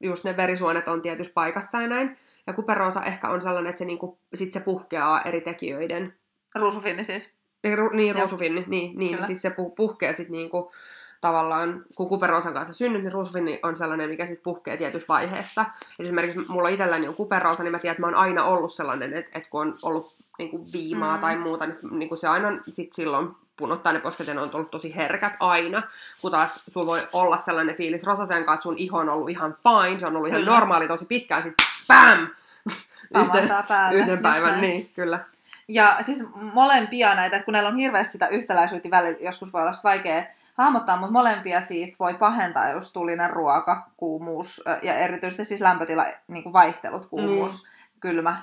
just 0.00 0.24
ne 0.24 0.36
verisuonet 0.36 0.88
on 0.88 1.02
tietyssä 1.02 1.32
paikassa 1.34 1.82
ja 1.82 1.88
näin. 1.88 2.16
Ja 2.46 2.52
kuperosa 2.52 3.04
ehkä 3.04 3.28
on 3.28 3.42
sellainen, 3.42 3.70
että 3.70 3.78
se, 3.78 3.84
niinku, 3.84 4.18
sit 4.34 4.52
se 4.52 4.60
puhkeaa 4.60 5.22
eri 5.22 5.40
tekijöiden. 5.40 6.14
Ruusufinni 6.54 7.04
siis? 7.04 7.34
Niin, 7.62 7.78
ru, 7.78 7.88
niin 7.88 8.14
ruusufinni, 8.14 8.64
niin, 8.66 8.98
niin 8.98 9.24
siis 9.24 9.42
se 9.42 9.50
puhkeaa 9.76 10.12
sitten 10.12 10.32
niinku, 10.32 10.72
tavallaan, 11.20 11.84
kun 11.94 12.08
kuperosan 12.08 12.54
kanssa 12.54 12.74
synnyt, 12.74 13.02
niin 13.02 13.12
ruusufinni 13.12 13.60
on 13.62 13.76
sellainen, 13.76 14.10
mikä 14.10 14.26
sitten 14.26 14.42
puhkee 14.42 14.76
tietyssä 14.76 15.08
vaiheessa. 15.08 15.62
Et 15.62 16.06
esimerkiksi 16.06 16.38
mulla 16.48 16.68
itselläni 16.68 17.08
on 17.08 17.14
kuperosa, 17.14 17.62
niin 17.62 17.72
mä 17.72 17.78
tiedän, 17.78 17.92
että 17.92 18.00
mä 18.00 18.06
oon 18.06 18.14
aina 18.14 18.44
ollut 18.44 18.72
sellainen, 18.72 19.14
että, 19.14 19.30
että 19.34 19.50
kun 19.50 19.60
on 19.60 19.74
ollut 19.82 20.16
niin 20.38 20.50
kuin 20.50 20.72
viimaa 20.72 21.16
mm. 21.16 21.20
tai 21.20 21.36
muuta, 21.36 21.66
niin, 21.66 21.98
niin 21.98 22.08
kuin 22.08 22.18
se 22.18 22.28
aina 22.28 22.48
sit 22.70 22.92
silloin 22.92 23.30
punottaa 23.56 23.92
ne 23.92 24.00
posket 24.00 24.26
ne 24.26 24.40
on 24.40 24.50
ollut 24.54 24.70
tosi 24.70 24.96
herkät 24.96 25.36
aina. 25.40 25.82
Kun 26.20 26.30
taas 26.30 26.64
sulla 26.68 26.86
voi 26.86 27.08
olla 27.12 27.36
sellainen 27.36 27.76
fiilis 27.76 28.04
rosasen 28.04 28.36
kanssa, 28.36 28.54
että 28.54 28.62
sun 28.62 28.78
iho 28.78 28.98
on 28.98 29.08
ollut 29.08 29.30
ihan 29.30 29.56
fine, 29.62 29.98
se 29.98 30.06
on 30.06 30.16
ollut 30.16 30.28
ihan 30.28 30.40
kyllä. 30.40 30.54
normaali 30.54 30.88
tosi 30.88 31.04
pitkään, 31.04 31.42
sitten 31.42 31.66
BAM! 31.88 32.28
Yhten, 33.20 33.48
yhden 33.92 34.18
päivän, 34.18 34.60
niin 34.60 34.90
kyllä. 34.94 35.24
Ja 35.68 35.96
siis 36.02 36.24
molempia 36.34 37.14
näitä, 37.14 37.36
että 37.36 37.44
kun 37.44 37.52
näillä 37.52 37.68
on 37.68 37.76
hirveästi 37.76 38.12
sitä 38.12 38.28
yhtäläisyyttä 38.28 38.90
välillä, 38.90 39.18
joskus 39.20 39.52
voi 39.52 39.62
olla 39.62 39.72
vaikea 39.84 40.22
hahmottaa, 40.58 40.96
mutta 40.96 41.12
molempia 41.12 41.60
siis 41.60 41.98
voi 42.00 42.14
pahentaa 42.14 42.70
just 42.70 42.92
tulinen 42.92 43.30
ruoka, 43.30 43.90
kuumuus 43.96 44.62
ja 44.82 44.94
erityisesti 44.94 45.44
siis 45.44 45.60
lämpötila, 45.60 46.04
niin 46.28 46.42
kuin 46.42 46.52
vaihtelut, 46.52 47.06
kuumuus, 47.06 47.62
mm. 47.64 48.00
kylmä, 48.00 48.42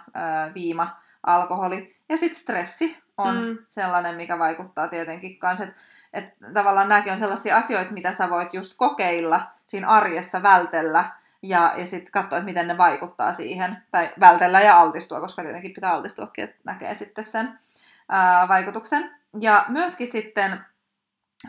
viima, 0.54 1.02
alkoholi. 1.24 1.96
Ja 2.10 2.18
sitten 2.18 2.42
stressi 2.42 2.98
on 3.18 3.36
mm. 3.36 3.58
sellainen, 3.70 4.16
mikä 4.16 4.40
vaikuttaa 4.40 4.88
tietenkin 4.88 5.40
kanssa, 5.40 5.64
että 5.64 5.76
et 6.14 6.54
tavallaan 6.54 6.90
nämäkin 6.90 7.12
on 7.12 7.18
sellaisia 7.18 7.58
asioita, 7.58 7.92
mitä 7.92 8.12
sä 8.12 8.30
voit 8.30 8.54
just 8.54 8.74
kokeilla 8.78 9.42
siinä 9.68 9.88
arjessa 9.88 10.44
vältellä 10.44 11.06
ja, 11.44 11.74
ja 11.76 11.86
sitten 11.86 12.12
katsoa, 12.12 12.38
että 12.38 12.46
miten 12.46 12.68
ne 12.68 12.78
vaikuttaa 12.78 13.34
siihen, 13.34 13.78
tai 13.92 14.10
vältellä 14.20 14.62
ja 14.62 14.80
altistua, 14.80 15.22
koska 15.22 15.42
tietenkin 15.42 15.74
pitää 15.74 15.92
altistuakin, 15.92 16.44
että 16.44 16.58
näkee 16.64 16.96
sitten 16.96 17.26
sen 17.26 17.60
ää, 18.10 18.48
vaikutuksen. 18.48 19.12
Ja 19.40 19.66
myöskin 19.68 20.12
sitten 20.12 20.60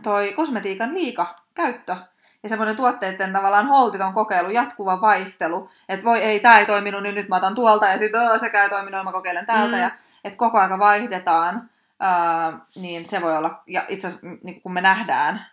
toi 0.03 0.33
kosmetiikan 0.33 0.95
liika 0.95 1.41
käyttö. 1.55 1.97
Ja 2.43 2.49
semmoinen 2.49 2.77
tuotteiden 2.77 3.33
tavallaan 3.33 3.67
holtiton 3.67 4.13
kokeilu, 4.13 4.51
jatkuva 4.51 5.01
vaihtelu, 5.01 5.71
että 5.89 6.05
voi 6.05 6.19
ei, 6.19 6.41
tämä 6.41 6.59
ei 6.59 6.67
toiminut, 6.67 7.03
niin 7.03 7.15
nyt 7.15 7.29
mä 7.29 7.37
otan 7.37 7.55
tuolta 7.55 7.87
ja 7.87 7.99
sitten 7.99 8.41
sekä 8.41 8.63
ei 8.63 8.71
toiminut, 8.71 9.05
mä 9.05 9.13
kokeilen 9.13 9.47
täältä 9.47 9.77
mm. 9.77 9.83
ja 9.83 9.91
että 10.25 10.37
koko 10.37 10.59
aika 10.59 10.79
vaihdetaan, 10.79 11.71
ää, 12.01 12.59
niin 12.77 13.07
se 13.07 13.23
voi 13.23 13.37
olla, 13.37 13.63
ja 13.67 13.85
itse 13.89 14.07
asiassa 14.07 14.27
niin 14.43 14.63
kun 14.63 14.73
me 14.73 14.81
nähdään 14.81 15.47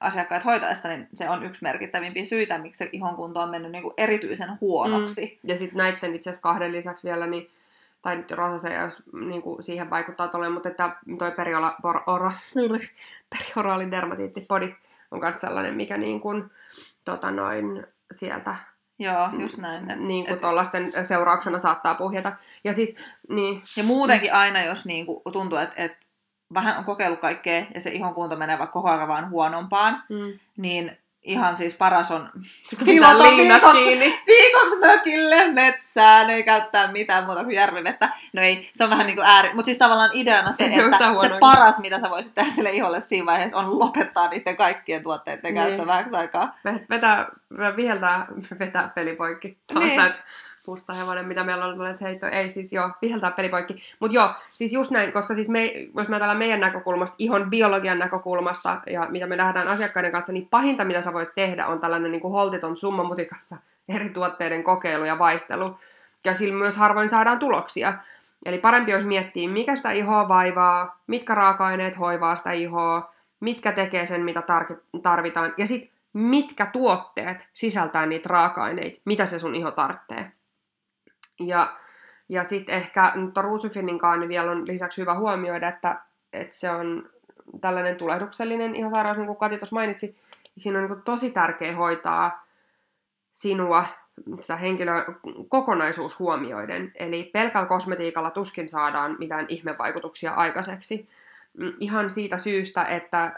asiakkaat 0.00 0.44
hoitaessa, 0.44 0.88
niin 0.88 1.08
se 1.14 1.28
on 1.28 1.44
yksi 1.44 1.62
merkittävimpiä 1.62 2.24
syitä, 2.24 2.58
miksi 2.58 2.78
se 2.78 2.90
ihon 2.92 3.16
kunto 3.16 3.40
on 3.40 3.50
mennyt 3.50 3.72
niin 3.72 3.82
kuin 3.82 3.94
erityisen 3.96 4.60
huonoksi. 4.60 5.40
Mm. 5.42 5.50
Ja 5.52 5.58
sitten 5.58 5.78
näiden 5.78 6.14
itse 6.14 6.30
asiassa 6.30 6.42
kahden 6.42 6.72
lisäksi 6.72 7.08
vielä, 7.08 7.26
niin 7.26 7.50
tai 8.02 8.16
nyt 8.16 8.30
rosase, 8.30 8.74
jos 8.74 9.02
niin 9.12 9.42
kuin 9.42 9.62
siihen 9.62 9.90
vaikuttaa 9.90 10.28
tuolle, 10.28 10.48
mutta 10.48 10.68
että 10.68 10.96
toi 11.18 11.30
periola, 11.30 11.76
por, 11.82 12.00
oro, 12.06 12.32
perioraali 13.38 13.90
dermatiittipodi 13.90 14.74
on 15.10 15.20
myös 15.20 15.40
sellainen, 15.40 15.74
mikä 15.74 15.96
niin 15.96 16.20
kuin, 16.20 16.50
tota 17.04 17.30
noin, 17.30 17.86
sieltä 18.10 18.54
Joo, 18.98 19.28
just 19.38 19.58
näin. 19.58 19.90
Et, 19.90 20.00
niin 20.00 20.26
kuin 20.26 20.38
tuollaisten 20.38 21.04
seurauksena 21.04 21.58
saattaa 21.58 21.94
puhjeta. 21.94 22.32
Ja, 22.64 22.72
sit, 22.72 22.96
niin, 23.28 23.62
ja 23.76 23.84
muutenkin 23.84 24.32
aina, 24.32 24.64
jos 24.64 24.86
niin 24.86 25.06
kuin 25.06 25.22
tuntuu, 25.32 25.58
että, 25.58 25.74
että 25.76 26.06
vähän 26.54 26.78
on 26.78 26.84
kokeillut 26.84 27.20
kaikkea 27.20 27.66
ja 27.74 27.80
se 27.80 27.90
ihon 27.90 28.14
kunto 28.14 28.36
menee 28.36 28.58
vaikka 28.58 28.72
koko 28.72 28.90
ajan 28.90 29.08
vaan 29.08 29.30
huonompaan, 29.30 30.02
mm. 30.08 30.38
niin 30.56 30.98
ihan 31.22 31.56
siis 31.56 31.74
paras 31.74 32.10
on 32.10 32.30
pilata 32.84 33.22
liinat 33.22 33.62
kiinni. 33.72 34.22
Viikoksi 34.26 34.78
mökille 34.80 35.52
metsään, 35.52 36.30
ei 36.30 36.42
käyttää 36.42 36.92
mitään 36.92 37.24
muuta 37.24 37.44
kuin 37.44 37.56
järvivettä. 37.56 38.08
No 38.32 38.42
ei, 38.42 38.70
se 38.74 38.84
on 38.84 38.90
vähän 38.90 39.06
niin 39.06 39.16
kuin 39.16 39.26
ääri. 39.26 39.48
Mutta 39.54 39.64
siis 39.64 39.78
tavallaan 39.78 40.10
ideana 40.12 40.52
se, 40.52 40.68
se 40.74 40.84
että 40.84 40.98
se 40.98 41.38
paras, 41.40 41.78
mitä 41.78 42.00
sä 42.00 42.10
voisit 42.10 42.34
tehdä 42.34 42.50
sille 42.50 42.70
iholle 42.70 43.00
siinä 43.00 43.26
vaiheessa, 43.26 43.56
on 43.56 43.78
lopettaa 43.78 44.28
niiden 44.28 44.56
kaikkien 44.56 45.02
tuotteiden 45.02 45.54
niin. 45.54 45.54
käyttö 45.54 45.86
vähäksi 45.86 46.16
aikaa. 46.16 46.58
Vetää, 46.90 47.26
viheltää, 47.76 48.26
vetää 48.58 48.90
peli 48.94 49.16
poikki. 49.16 49.58
Niin 49.78 50.00
musta 50.66 50.92
hevonen, 50.92 51.28
mitä 51.28 51.44
meillä 51.44 51.64
on 51.64 51.80
ollut 51.80 52.00
heitto. 52.00 52.26
Ei 52.26 52.50
siis 52.50 52.72
joo, 52.72 52.90
viheltää 53.02 53.30
pelipoikki. 53.30 53.76
Mutta 54.00 54.14
joo, 54.14 54.34
siis 54.50 54.72
just 54.72 54.90
näin, 54.90 55.12
koska 55.12 55.34
siis 55.34 55.48
me, 55.48 55.72
jos 55.96 56.08
me 56.08 56.14
ajatellaan 56.14 56.38
meidän 56.38 56.60
näkökulmasta, 56.60 57.16
ihon 57.18 57.50
biologian 57.50 57.98
näkökulmasta 57.98 58.80
ja 58.86 59.06
mitä 59.10 59.26
me 59.26 59.36
nähdään 59.36 59.68
asiakkaiden 59.68 60.12
kanssa, 60.12 60.32
niin 60.32 60.48
pahinta 60.48 60.84
mitä 60.84 61.02
sä 61.02 61.12
voit 61.12 61.34
tehdä 61.34 61.66
on 61.66 61.80
tällainen 61.80 62.12
niin 62.12 62.22
kuin 62.22 62.32
holtiton 62.32 62.76
summa 62.76 63.04
mutikassa 63.04 63.56
eri 63.94 64.08
tuotteiden 64.08 64.64
kokeilu 64.64 65.04
ja 65.04 65.18
vaihtelu. 65.18 65.76
Ja 66.24 66.34
sillä 66.34 66.54
myös 66.54 66.76
harvoin 66.76 67.08
saadaan 67.08 67.38
tuloksia. 67.38 67.94
Eli 68.46 68.58
parempi 68.58 68.92
olisi 68.92 69.06
miettiä, 69.06 69.48
mikä 69.48 69.76
sitä 69.76 69.90
ihoa 69.90 70.28
vaivaa, 70.28 71.02
mitkä 71.06 71.34
raaka-aineet 71.34 71.98
hoivaa 71.98 72.34
sitä 72.34 72.52
ihoa, 72.52 73.12
mitkä 73.40 73.72
tekee 73.72 74.06
sen, 74.06 74.24
mitä 74.24 74.42
tarvitaan, 75.02 75.54
ja 75.56 75.66
sitten 75.66 75.92
mitkä 76.12 76.66
tuotteet 76.66 77.48
sisältää 77.52 78.06
niitä 78.06 78.28
raaka-aineita, 78.28 79.00
mitä 79.04 79.26
se 79.26 79.38
sun 79.38 79.54
iho 79.54 79.70
tarvitsee. 79.70 80.32
Ja, 81.46 81.76
ja 82.28 82.44
sitten 82.44 82.74
ehkä 82.74 83.12
nyt 83.14 83.36
Ruusufinin 83.36 83.98
niin 84.20 84.28
vielä 84.28 84.50
on 84.50 84.66
lisäksi 84.66 85.00
hyvä 85.00 85.14
huomioida, 85.14 85.68
että, 85.68 86.00
että 86.32 86.56
se 86.56 86.70
on 86.70 87.10
tällainen 87.60 87.96
tulehduksellinen 87.96 88.74
ihosairaus, 88.74 89.16
niin 89.16 89.26
kuin 89.26 89.36
Kati 89.36 89.58
tuossa 89.58 89.76
mainitsi, 89.76 90.16
siinä 90.58 90.78
on 90.78 90.88
niin 90.88 91.02
tosi 91.02 91.30
tärkeä 91.30 91.76
hoitaa 91.76 92.46
sinua, 93.30 93.84
sitä 94.38 94.56
henkilö 94.56 95.04
kokonaisuus 95.48 96.18
huomioiden. 96.18 96.92
Eli 96.94 97.30
pelkällä 97.32 97.68
kosmetiikalla 97.68 98.30
tuskin 98.30 98.68
saadaan 98.68 99.16
mitään 99.18 99.46
ihmevaikutuksia 99.48 100.32
aikaiseksi. 100.32 101.08
Mm, 101.58 101.72
ihan 101.80 102.10
siitä 102.10 102.38
syystä, 102.38 102.84
että 102.84 103.34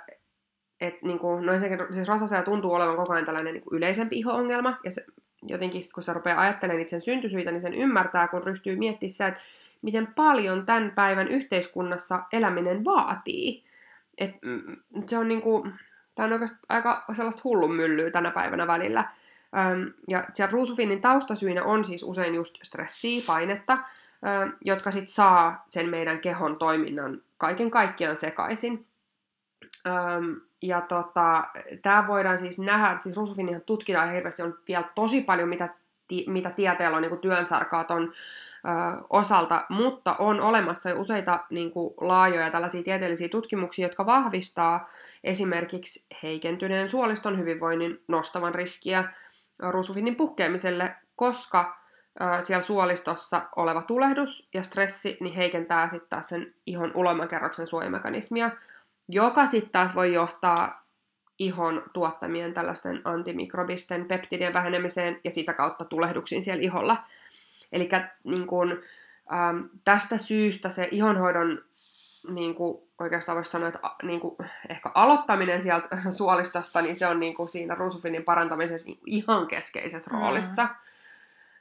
et, 0.81 1.03
niin 1.03 1.19
kuin, 1.19 1.47
no 1.47 1.53
siis 1.91 2.09
rosasea 2.09 2.43
tuntuu 2.43 2.73
olevan 2.73 2.97
koko 2.97 3.13
ajan 3.13 3.25
tällainen 3.25 3.55
niin 3.55 3.65
yleisempi 3.71 4.19
iho-ongelma, 4.19 4.77
ja 4.85 4.91
se, 4.91 5.07
jotenkin 5.47 5.83
kun 5.95 6.03
se 6.03 6.13
rupeaa 6.13 6.41
ajattelemaan 6.41 6.83
itse 6.83 7.01
syntysyitä, 7.01 7.51
niin 7.51 7.61
sen 7.61 7.75
ymmärtää, 7.75 8.29
kun 8.29 8.45
ryhtyy 8.45 8.77
miettimään 8.77 9.11
sitä, 9.11 9.27
että 9.27 9.41
miten 9.83 10.07
paljon 10.07 10.67
tämän 10.67 10.93
päivän 10.95 11.29
yhteiskunnassa 11.29 12.23
eläminen 12.33 12.85
vaatii. 12.85 13.65
Et, 14.19 14.31
mm, 14.43 14.77
se 15.07 15.19
on 15.19 15.29
niinku, 15.29 15.69
tämä 16.15 16.27
on 16.27 16.33
oikeastaan 16.33 16.61
aika 16.69 17.05
sellaista 17.13 17.41
hullun 17.45 17.75
myllyä 17.75 18.11
tänä 18.11 18.31
päivänä 18.31 18.67
välillä. 18.67 19.05
Ja 20.09 20.25
siellä 20.33 20.53
ruusufinin 20.53 21.03
taustasyinä 21.03 21.65
on 21.65 21.85
siis 21.85 22.03
usein 22.03 22.35
just 22.35 22.59
stressiä, 22.63 23.23
painetta, 23.27 23.79
jotka 24.65 24.91
sitten 24.91 25.15
saa 25.15 25.63
sen 25.67 25.89
meidän 25.89 26.21
kehon 26.21 26.57
toiminnan 26.57 27.23
kaiken 27.39 27.71
kaikkiaan 27.71 28.17
sekaisin. 28.17 28.87
Öm, 29.87 30.41
ja 30.63 30.81
tota, 30.81 31.45
tämä 31.83 32.07
voidaan 32.07 32.39
siis 32.39 32.59
nähdä, 32.59 32.99
siis 32.99 33.17
rusufinihan 33.17 33.63
tutkitaan 33.67 34.11
hirveästi, 34.11 34.43
on 34.43 34.59
vielä 34.69 34.85
tosi 34.95 35.21
paljon, 35.21 35.49
mitä, 35.49 35.69
ti, 36.09 36.25
mitä 36.29 36.51
tieteellä 36.51 36.97
on 36.97 37.03
niin 37.03 37.19
työnsarkaa 37.19 37.85
ton 37.85 38.03
ö, 38.03 38.09
osalta, 39.11 39.65
mutta 39.69 40.17
on 40.19 40.41
olemassa 40.41 40.91
jo 40.91 41.01
useita 41.01 41.45
niin 41.51 41.71
kuin, 41.71 41.95
laajoja 42.01 42.51
tällaisia 42.51 42.83
tieteellisiä 42.83 43.29
tutkimuksia, 43.29 43.85
jotka 43.87 44.07
vahvistaa 44.07 44.89
esimerkiksi 45.25 46.07
heikentyneen 46.23 46.89
suoliston 46.89 47.39
hyvinvoinnin 47.39 48.03
nostavan 48.09 48.55
riskiä 48.55 49.05
rusufinin 49.59 50.17
puhkeamiselle, 50.17 50.95
koska 51.17 51.77
ö, 52.21 52.43
siellä 52.43 52.63
suolistossa 52.63 53.43
oleva 53.57 53.83
tulehdus 53.83 54.49
ja 54.55 54.63
stressi 54.63 55.17
niin 55.21 55.35
heikentää 55.35 55.89
sitten 55.89 56.11
taas 56.11 56.29
sen 56.29 56.55
ihon 56.67 56.93
ulomakerroksen 56.95 57.67
suojamekanismia, 57.67 58.51
joka 59.09 59.47
sitten 59.47 59.73
taas 59.73 59.95
voi 59.95 60.13
johtaa 60.13 60.85
ihon 61.39 61.83
tuottamien 61.93 62.55
tällaisten 62.55 63.01
antimikrobisten 63.05 64.05
peptidien 64.05 64.53
vähenemiseen 64.53 65.21
ja 65.25 65.31
sitä 65.31 65.53
kautta 65.53 65.85
tulehduksiin 65.85 66.43
siellä 66.43 66.63
iholla. 66.63 66.97
Eli 67.73 67.89
niin 68.25 68.47
ähm, 69.33 69.61
tästä 69.85 70.19
syystä 70.19 70.71
se 70.71 70.89
ihonhoidon 70.91 71.65
niin 72.29 72.55
kuin, 72.55 72.83
oikeastaan 72.99 73.37
voisi 73.37 73.51
sanoa, 73.51 73.69
että 73.69 73.81
niin 74.03 74.21
kuin, 74.21 74.37
ehkä 74.69 74.91
aloittaminen 74.95 75.61
sieltä 75.61 75.89
suolistosta, 76.11 76.83
niin 76.83 76.97
se 76.97 77.07
on 77.07 77.21
niin 77.21 77.35
kuin, 77.35 77.49
siinä 77.49 77.75
rusufinin 77.75 78.25
parantamisessa 78.25 78.89
niin 78.89 79.01
ihan 79.07 79.47
keskeisessä 79.47 80.11
mm. 80.11 80.19
roolissa. 80.19 80.69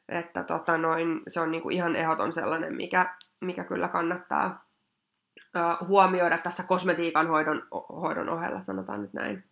Että 0.10 0.44
tota, 0.44 0.78
noin, 0.78 1.22
se 1.28 1.40
on 1.40 1.52
niin 1.52 1.64
kuin, 1.64 1.76
ihan 1.76 1.96
ehdoton 1.96 2.32
sellainen, 2.32 2.76
mikä, 2.76 3.16
mikä 3.40 3.64
kyllä 3.64 3.88
kannattaa 3.88 4.63
huomioida 5.88 6.38
tässä 6.38 6.64
kosmetiikan 6.64 7.28
hoidon, 7.28 7.68
hoidon 8.02 8.30
ohella, 8.30 8.60
sanotaan 8.60 9.02
nyt 9.02 9.14
näin. 9.14 9.44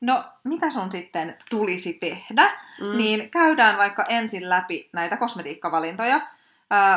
No, 0.00 0.24
mitä 0.44 0.70
sun 0.70 0.90
sitten 0.90 1.36
tulisi 1.50 1.92
tehdä? 1.92 2.50
Mm. 2.80 2.96
Niin 2.96 3.30
käydään 3.30 3.78
vaikka 3.78 4.04
ensin 4.08 4.50
läpi 4.50 4.88
näitä 4.92 5.16
kosmetiikkavalintoja. 5.16 6.20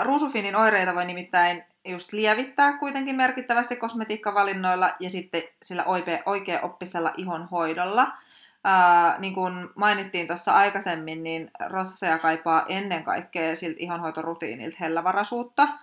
Ruusufinin 0.03 0.55
oireita 0.55 0.95
voi 0.95 1.05
nimittäin 1.05 1.63
just 1.85 2.13
lievittää 2.13 2.77
kuitenkin 2.77 3.15
merkittävästi 3.15 3.75
kosmetiikkavalinnoilla 3.75 4.89
ja 4.99 5.09
sitten 5.09 5.41
sillä 5.63 5.83
oikea 6.25 6.61
oppisella 6.61 7.13
ihonhoidolla. 7.17 8.13
Äh, 8.67 9.19
niin 9.19 9.33
kuin 9.33 9.69
mainittiin 9.75 10.27
tuossa 10.27 10.53
aikaisemmin, 10.53 11.23
niin 11.23 11.51
rosacea 11.69 12.19
kaipaa 12.19 12.65
ennen 12.69 13.03
kaikkea 13.03 13.55
siltä 13.55 13.77
ihonhoitorutiinilta 13.79 14.77
hellävaraisuutta– 14.79 15.67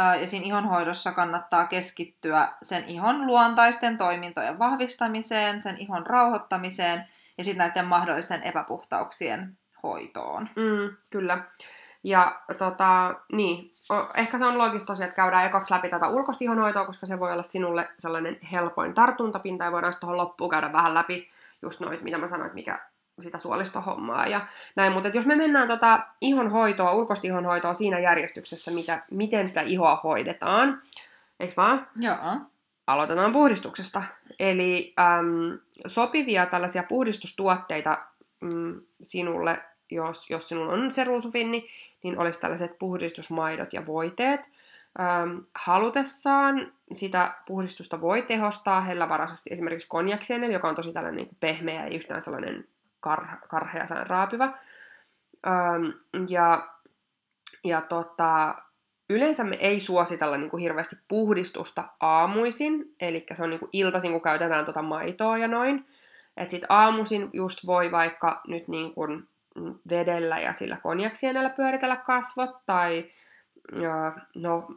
ja 0.00 0.26
siinä 0.26 0.46
ihonhoidossa 0.46 1.12
kannattaa 1.12 1.66
keskittyä 1.66 2.48
sen 2.62 2.84
ihon 2.84 3.26
luontaisten 3.26 3.98
toimintojen 3.98 4.58
vahvistamiseen, 4.58 5.62
sen 5.62 5.78
ihon 5.78 6.06
rauhoittamiseen 6.06 7.04
ja 7.38 7.44
sitten 7.44 7.58
näiden 7.58 7.86
mahdollisten 7.86 8.42
epäpuhtauksien 8.42 9.58
hoitoon. 9.82 10.48
Mm, 10.56 10.96
kyllä. 11.10 11.44
Ja 12.02 12.40
tota, 12.58 13.14
niin, 13.32 13.72
ehkä 14.14 14.38
se 14.38 14.44
on 14.44 14.58
loogista 14.58 14.86
tosiaan, 14.86 15.08
että 15.08 15.22
käydään 15.22 15.46
ekaksi 15.46 15.74
läpi 15.74 15.88
tätä 15.88 16.08
ulkoista 16.08 16.44
ihonhoitoa, 16.44 16.86
koska 16.86 17.06
se 17.06 17.20
voi 17.20 17.32
olla 17.32 17.42
sinulle 17.42 17.88
sellainen 17.98 18.38
helpoin 18.52 18.94
tartuntapinta 18.94 19.64
ja 19.64 19.72
voidaan 19.72 19.92
tuohon 20.00 20.16
loppuun 20.16 20.50
käydä 20.50 20.72
vähän 20.72 20.94
läpi 20.94 21.28
just 21.62 21.80
noit, 21.80 22.02
mitä 22.02 22.18
mä 22.18 22.28
sanoin, 22.28 22.54
mikä 22.54 22.80
sitä 23.22 23.38
suolistohommaa 23.38 24.26
ja 24.26 24.46
näin. 24.76 24.92
Mutta 24.92 25.08
jos 25.08 25.26
me 25.26 25.36
mennään 25.36 25.68
tota 25.68 26.00
ihonhoitoa, 26.20 26.92
ulkoista 26.92 27.26
ihonhoitoa 27.26 27.74
siinä 27.74 27.98
järjestyksessä, 27.98 28.70
mitä, 28.70 29.02
miten 29.10 29.48
sitä 29.48 29.60
ihoa 29.60 30.00
hoidetaan, 30.04 30.82
eikö 31.40 31.54
vaan? 31.56 31.86
Joo. 31.96 32.16
Aloitetaan 32.86 33.32
puhdistuksesta. 33.32 34.02
Eli 34.38 34.94
äm, 34.98 35.58
sopivia 35.86 36.46
tällaisia 36.46 36.82
puhdistustuotteita 36.82 37.98
mm, 38.40 38.80
sinulle, 39.02 39.62
jos, 39.90 40.30
jos 40.30 40.48
sinulla 40.48 40.72
on 40.72 40.94
se 40.94 41.04
ruusufinni, 41.04 41.68
niin 42.02 42.18
olisi 42.18 42.40
tällaiset 42.40 42.78
puhdistusmaidot 42.78 43.72
ja 43.72 43.86
voiteet. 43.86 44.50
Ähm, 45.00 45.38
halutessaan 45.54 46.72
sitä 46.92 47.34
puhdistusta 47.46 48.00
voi 48.00 48.22
tehostaa 48.22 48.80
hellävaraisesti 48.80 49.50
esimerkiksi 49.52 49.88
konjaksienellä, 49.88 50.52
joka 50.52 50.68
on 50.68 50.74
tosi 50.74 50.92
tällainen 50.92 51.24
niin 51.24 51.36
pehmeä 51.40 51.86
ja 51.86 51.94
yhtään 51.94 52.22
sellainen 52.22 52.68
kar- 53.06 53.48
karhea, 53.48 53.86
raapiva. 54.04 54.58
Öm, 55.46 55.92
ja 56.28 56.68
ja 57.64 57.80
tota, 57.80 58.54
yleensä 59.10 59.44
me 59.44 59.56
ei 59.56 59.80
suositella 59.80 60.36
niin 60.36 60.50
kuin 60.50 60.60
hirveästi 60.60 60.96
puhdistusta 61.08 61.84
aamuisin, 62.00 62.94
eli 63.00 63.26
se 63.34 63.42
on 63.42 63.50
niin 63.50 63.60
kuin 63.60 63.70
iltaisin, 63.72 64.12
kun 64.12 64.20
käytetään 64.20 64.64
tota 64.64 64.82
maitoa 64.82 65.38
ja 65.38 65.48
noin. 65.48 65.86
Että 66.36 66.50
sit 66.50 66.64
aamuisin 66.68 67.30
just 67.32 67.66
voi 67.66 67.92
vaikka 67.92 68.40
nyt 68.46 68.68
niin 68.68 68.94
kuin 68.94 69.28
vedellä 69.90 70.38
ja 70.38 70.52
sillä 70.52 70.76
konjaksienellä 70.82 71.50
pyöritellä 71.50 71.96
kasvot, 71.96 72.50
tai 72.66 73.10
no, 74.34 74.68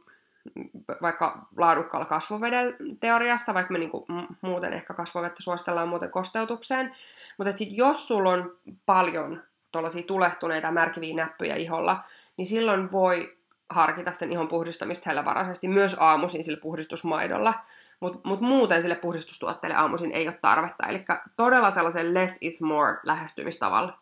vaikka 1.01 1.48
laadukkaalla 1.57 2.05
kasvovedellä 2.05 2.74
teoriassa, 3.00 3.53
vaikka 3.53 3.74
me 3.74 3.79
niinku 3.79 4.05
muuten 4.41 4.74
ehkä 4.74 4.93
kasvovettä 4.93 5.43
suositellaan 5.43 5.89
muuten 5.89 6.12
kosteutukseen, 6.12 6.95
mutta 7.38 7.57
sit 7.57 7.69
jos 7.71 8.07
sulla 8.07 8.29
on 8.29 8.57
paljon 8.86 9.43
tuollaisia 9.71 10.03
tulehtuneita 10.03 10.71
märkiviä 10.71 11.15
näppyjä 11.15 11.55
iholla, 11.55 12.03
niin 12.38 12.45
silloin 12.45 12.91
voi 12.91 13.38
harkita 13.69 14.12
sen 14.12 14.31
ihon 14.31 14.48
puhdistamista 14.48 15.10
hellävaraisesti 15.10 15.67
myös 15.67 15.95
aamuisin 16.00 16.43
sillä 16.43 16.62
puhdistusmaidolla. 16.62 17.53
Mutta 18.00 18.19
mut 18.29 18.41
muuten 18.41 18.81
sille 18.81 18.95
puhdistustuotteelle 18.95 19.77
aamuisin 19.77 20.12
ei 20.12 20.27
ole 20.27 20.38
tarvetta. 20.41 20.88
Eli 20.88 21.05
todella 21.36 21.71
sellaisen 21.71 22.13
less 22.13 22.38
is 22.41 22.62
more 22.62 22.98
lähestymistavalla 23.03 24.00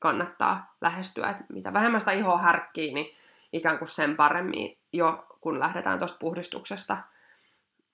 kannattaa 0.00 0.74
lähestyä. 0.80 1.30
Et 1.30 1.36
mitä 1.48 1.72
vähemmän 1.72 2.00
sitä 2.00 2.12
ihoa 2.12 2.38
härkkii, 2.38 2.94
niin 2.94 3.06
ikään 3.52 3.78
kuin 3.78 3.88
sen 3.88 4.16
paremmin 4.16 4.78
jo 4.92 5.29
kun 5.40 5.60
lähdetään 5.60 5.98
tuosta 5.98 6.18
puhdistuksesta 6.18 6.96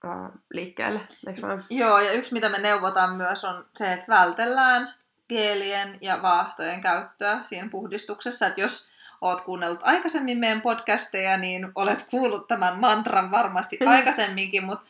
uh, 0.04 0.40
liikkeelle. 0.50 1.00
Eikö 1.26 1.42
vaan? 1.42 1.62
Joo, 1.70 1.98
ja 1.98 2.12
yksi 2.12 2.32
mitä 2.32 2.48
me 2.48 2.58
neuvotaan 2.58 3.16
myös 3.16 3.44
on 3.44 3.66
se, 3.74 3.92
että 3.92 4.06
vältellään 4.08 4.94
geelien 5.28 5.98
ja 6.00 6.22
vaahtojen 6.22 6.82
käyttöä 6.82 7.40
siinä 7.44 7.68
puhdistuksessa. 7.70 8.46
Että 8.46 8.60
jos 8.60 8.90
oot 9.20 9.40
kuunnellut 9.40 9.80
aikaisemmin 9.82 10.38
meidän 10.38 10.60
podcasteja, 10.60 11.36
niin 11.36 11.72
olet 11.74 12.06
kuullut 12.10 12.48
tämän 12.48 12.78
mantran 12.78 13.30
varmasti 13.30 13.78
aikaisemminkin, 13.86 14.64
mutta 14.64 14.86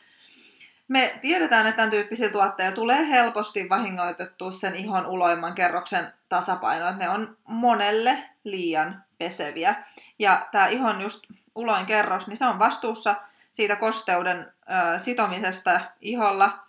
me 0.87 1.17
tiedetään, 1.21 1.67
että 1.67 1.75
tämän 1.75 1.91
tyyppisillä 1.91 2.31
tuotteilla 2.31 2.75
tulee 2.75 3.09
helposti 3.09 3.69
vahingoitettua 3.69 4.51
sen 4.51 4.75
ihon 4.75 5.05
uloimman 5.05 5.55
kerroksen 5.55 6.13
tasapaino, 6.29 6.87
että 6.87 7.05
ne 7.05 7.09
on 7.09 7.37
monelle 7.47 8.23
liian 8.43 9.03
peseviä. 9.17 9.75
Ja 10.19 10.47
tämä 10.51 10.67
ihon 10.67 11.01
just 11.01 11.23
uloin 11.55 11.85
kerros, 11.85 12.27
niin 12.27 12.37
se 12.37 12.45
on 12.45 12.59
vastuussa 12.59 13.15
siitä 13.51 13.75
kosteuden 13.75 14.53
ö, 14.95 14.99
sitomisesta 14.99 15.81
iholla. 16.01 16.59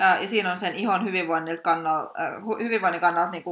Ö, 0.00 0.22
ja 0.22 0.28
siinä 0.28 0.52
on 0.52 0.58
sen 0.58 0.76
ihon 0.76 1.04
hyvinvoinnin 1.04 1.62
kannalta, 1.62 2.12
hyvinvoinnin 2.62 3.00
kannalta 3.00 3.30
niin 3.30 3.44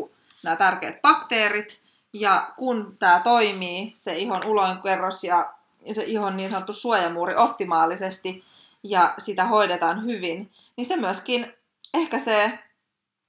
nämä 0.43 0.57
tärkeät 0.57 1.03
bakteerit. 1.03 1.81
Ja 2.13 2.53
kun 2.57 2.97
tämä 2.99 3.21
toimii, 3.25 3.93
se 3.97 4.17
ihon 4.17 4.47
uloin 4.47 4.83
kerros 4.83 5.25
ja, 5.25 5.53
se 5.93 6.05
ihon 6.05 6.37
niin 6.37 6.51
sanottu 6.51 6.73
suojamuuri 6.73 7.35
optimaalisesti, 7.37 8.45
ja 8.83 9.15
sitä 9.19 9.45
hoidetaan 9.45 10.05
hyvin, 10.05 10.51
niin 10.77 10.87
se 10.87 10.97
myöskin 10.97 11.55
ehkäisee 11.95 12.59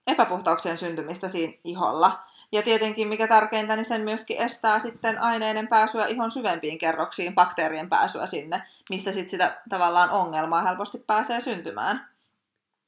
epäpuhtauksien 0.08 0.78
syntymistä 0.78 1.28
siinä 1.28 1.54
iholla. 1.64 2.20
Ja 2.52 2.62
tietenkin, 2.62 3.08
mikä 3.08 3.28
tärkeintä, 3.28 3.76
niin 3.76 3.86
se 3.86 3.98
myöskin 3.98 4.42
estää 4.42 4.80
sitten 4.80 5.22
aineiden 5.22 5.68
pääsyä 5.68 6.06
ihon 6.06 6.32
syvempiin 6.32 6.78
kerroksiin, 6.78 7.36
bakteerien 7.36 7.90
pääsyä 7.90 8.26
sinne, 8.26 8.64
missä 8.90 9.12
sitten 9.12 9.30
sitä 9.30 9.62
tavallaan 9.70 10.10
ongelmaa 10.10 10.64
helposti 10.64 10.98
pääsee 11.08 11.40
syntymään. 11.40 12.08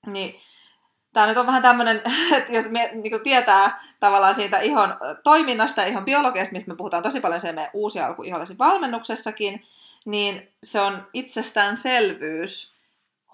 Niin 0.05 0.39
tämä 1.13 1.27
nyt 1.27 1.37
on 1.37 1.47
vähän 1.47 1.61
tämmöinen, 1.61 2.01
että 2.37 2.53
jos 2.53 2.69
me 2.69 2.89
niin 2.93 3.23
tietää 3.23 3.83
tavallaan 3.99 4.35
siitä 4.35 4.59
ihon 4.59 4.95
toiminnasta 5.23 5.83
ihon 5.83 6.05
biologiasta, 6.05 6.53
mistä 6.53 6.71
me 6.71 6.77
puhutaan 6.77 7.03
tosi 7.03 7.21
paljon 7.21 7.41
se 7.41 7.51
meidän 7.51 7.71
uusi 7.73 7.99
alku 7.99 8.23
valmennuksessakin, 8.59 9.63
niin 10.05 10.53
se 10.63 10.79
on 10.79 11.07
itsestäänselvyys 11.13 12.75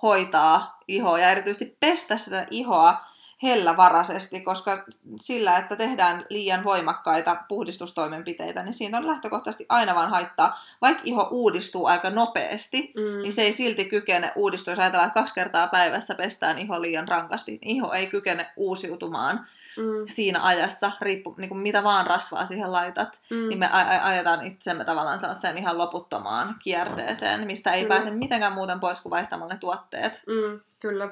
hoitaa 0.01 0.79
ihoa 0.87 1.19
ja 1.19 1.29
erityisesti 1.29 1.77
pestä 1.79 2.17
sitä 2.17 2.45
ihoa 2.51 3.05
hellävaraisesti, 3.45 4.41
koska 4.41 4.83
sillä, 5.21 5.57
että 5.57 5.75
tehdään 5.75 6.25
liian 6.29 6.63
voimakkaita 6.63 7.35
puhdistustoimenpiteitä, 7.47 8.63
niin 8.63 8.73
siinä 8.73 8.97
on 8.97 9.07
lähtökohtaisesti 9.07 9.65
aina 9.69 9.95
vaan 9.95 10.09
haittaa. 10.09 10.59
Vaikka 10.81 11.01
iho 11.05 11.27
uudistuu 11.31 11.85
aika 11.85 12.09
nopeasti, 12.09 12.93
mm. 12.95 13.21
niin 13.21 13.33
se 13.33 13.41
ei 13.41 13.53
silti 13.53 13.85
kykene 13.85 14.31
uudistua. 14.35 14.71
Jos 14.71 14.79
ajatellaan, 14.79 15.07
että 15.07 15.19
kaksi 15.19 15.33
kertaa 15.33 15.67
päivässä 15.67 16.15
pestään 16.15 16.59
iho 16.59 16.81
liian 16.81 17.07
rankasti, 17.07 17.51
niin 17.51 17.75
iho 17.75 17.93
ei 17.93 18.07
kykene 18.07 18.51
uusiutumaan 18.55 19.47
mm. 19.77 20.07
siinä 20.09 20.43
ajassa, 20.43 20.91
riippu, 21.01 21.35
niin 21.37 21.49
kuin 21.49 21.59
mitä 21.59 21.83
vaan 21.83 22.07
rasvaa 22.07 22.45
siihen 22.45 22.71
laitat, 22.71 23.21
mm. 23.29 23.47
niin 23.47 23.59
me 23.59 23.69
ajetaan 24.01 24.45
itsemme 24.45 24.85
tavallaan 24.85 25.35
sen 25.35 25.57
ihan 25.57 25.77
loputtomaan 25.77 26.55
kierteeseen, 26.63 27.45
mistä 27.45 27.71
ei 27.71 27.83
mm. 27.83 27.87
pääse 27.87 28.11
mitenkään 28.11 28.53
muuten 28.53 28.79
pois 28.79 29.01
kuin 29.01 29.11
vaihtamalla 29.11 29.53
ne 29.53 29.59
tuotteet. 29.59 30.23
Mm, 30.27 30.59
kyllä. 30.79 31.09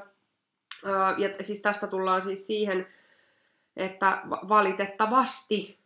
Ja 1.18 1.30
siis 1.42 1.62
tästä 1.62 1.88
tullaan 1.88 2.22
siis 2.22 2.48
siihen, 2.48 2.88
että 3.76 4.22
valitettavasti 4.28 5.80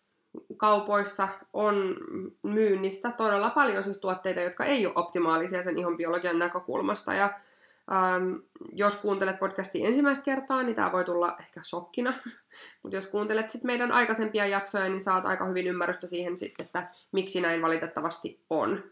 kaupoissa 0.58 1.28
on 1.54 1.96
myynnissä 2.44 3.12
todella 3.12 3.50
paljon 3.50 3.84
siis 3.84 4.00
tuotteita, 4.00 4.42
jotka 4.42 4.66
ei 4.66 4.86
ole 4.86 4.94
optimaalisia 4.96 5.64
sen 5.64 5.80
ihon 5.80 5.98
biologian 5.98 6.40
näkökulmasta. 6.40 7.14
Ja 7.14 7.40
Ähm, 7.92 8.36
jos 8.72 8.96
kuuntelet 8.96 9.40
podcastia 9.40 9.88
ensimmäistä 9.88 10.26
kertaa, 10.26 10.64
niin 10.64 10.76
tämä 10.76 10.92
voi 10.92 11.04
tulla 11.04 11.36
ehkä 11.40 11.62
shokkina. 11.64 12.14
Mutta 12.84 12.98
jos 12.98 13.08
kuuntelet 13.08 13.50
sit 13.50 13.64
meidän 13.64 13.92
aikaisempia 13.92 14.46
jaksoja, 14.46 14.90
niin 14.90 15.02
saat 15.02 15.26
aika 15.26 15.46
hyvin 15.46 15.68
ymmärrystä 15.68 16.08
siihen, 16.08 16.38
sit, 16.38 16.54
että 16.60 16.90
miksi 17.12 17.42
näin 17.42 17.62
valitettavasti 17.62 18.42
on. 18.50 18.84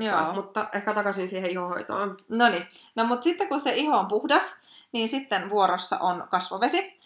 Joo. 0.00 0.34
Mutta 0.34 0.68
ehkä 0.72 0.94
takaisin 0.94 1.28
siihen 1.28 1.50
ihohoitoon. 1.50 2.16
No 2.28 2.48
niin. 2.48 2.66
No 2.94 3.04
mutta 3.04 3.24
sitten 3.24 3.48
kun 3.48 3.60
se 3.60 3.74
iho 3.74 3.96
on 3.98 4.08
puhdas, 4.08 4.56
niin 4.92 5.08
sitten 5.08 5.50
vuorossa 5.50 5.98
on 5.98 6.26
kasvovesi. 6.30 6.98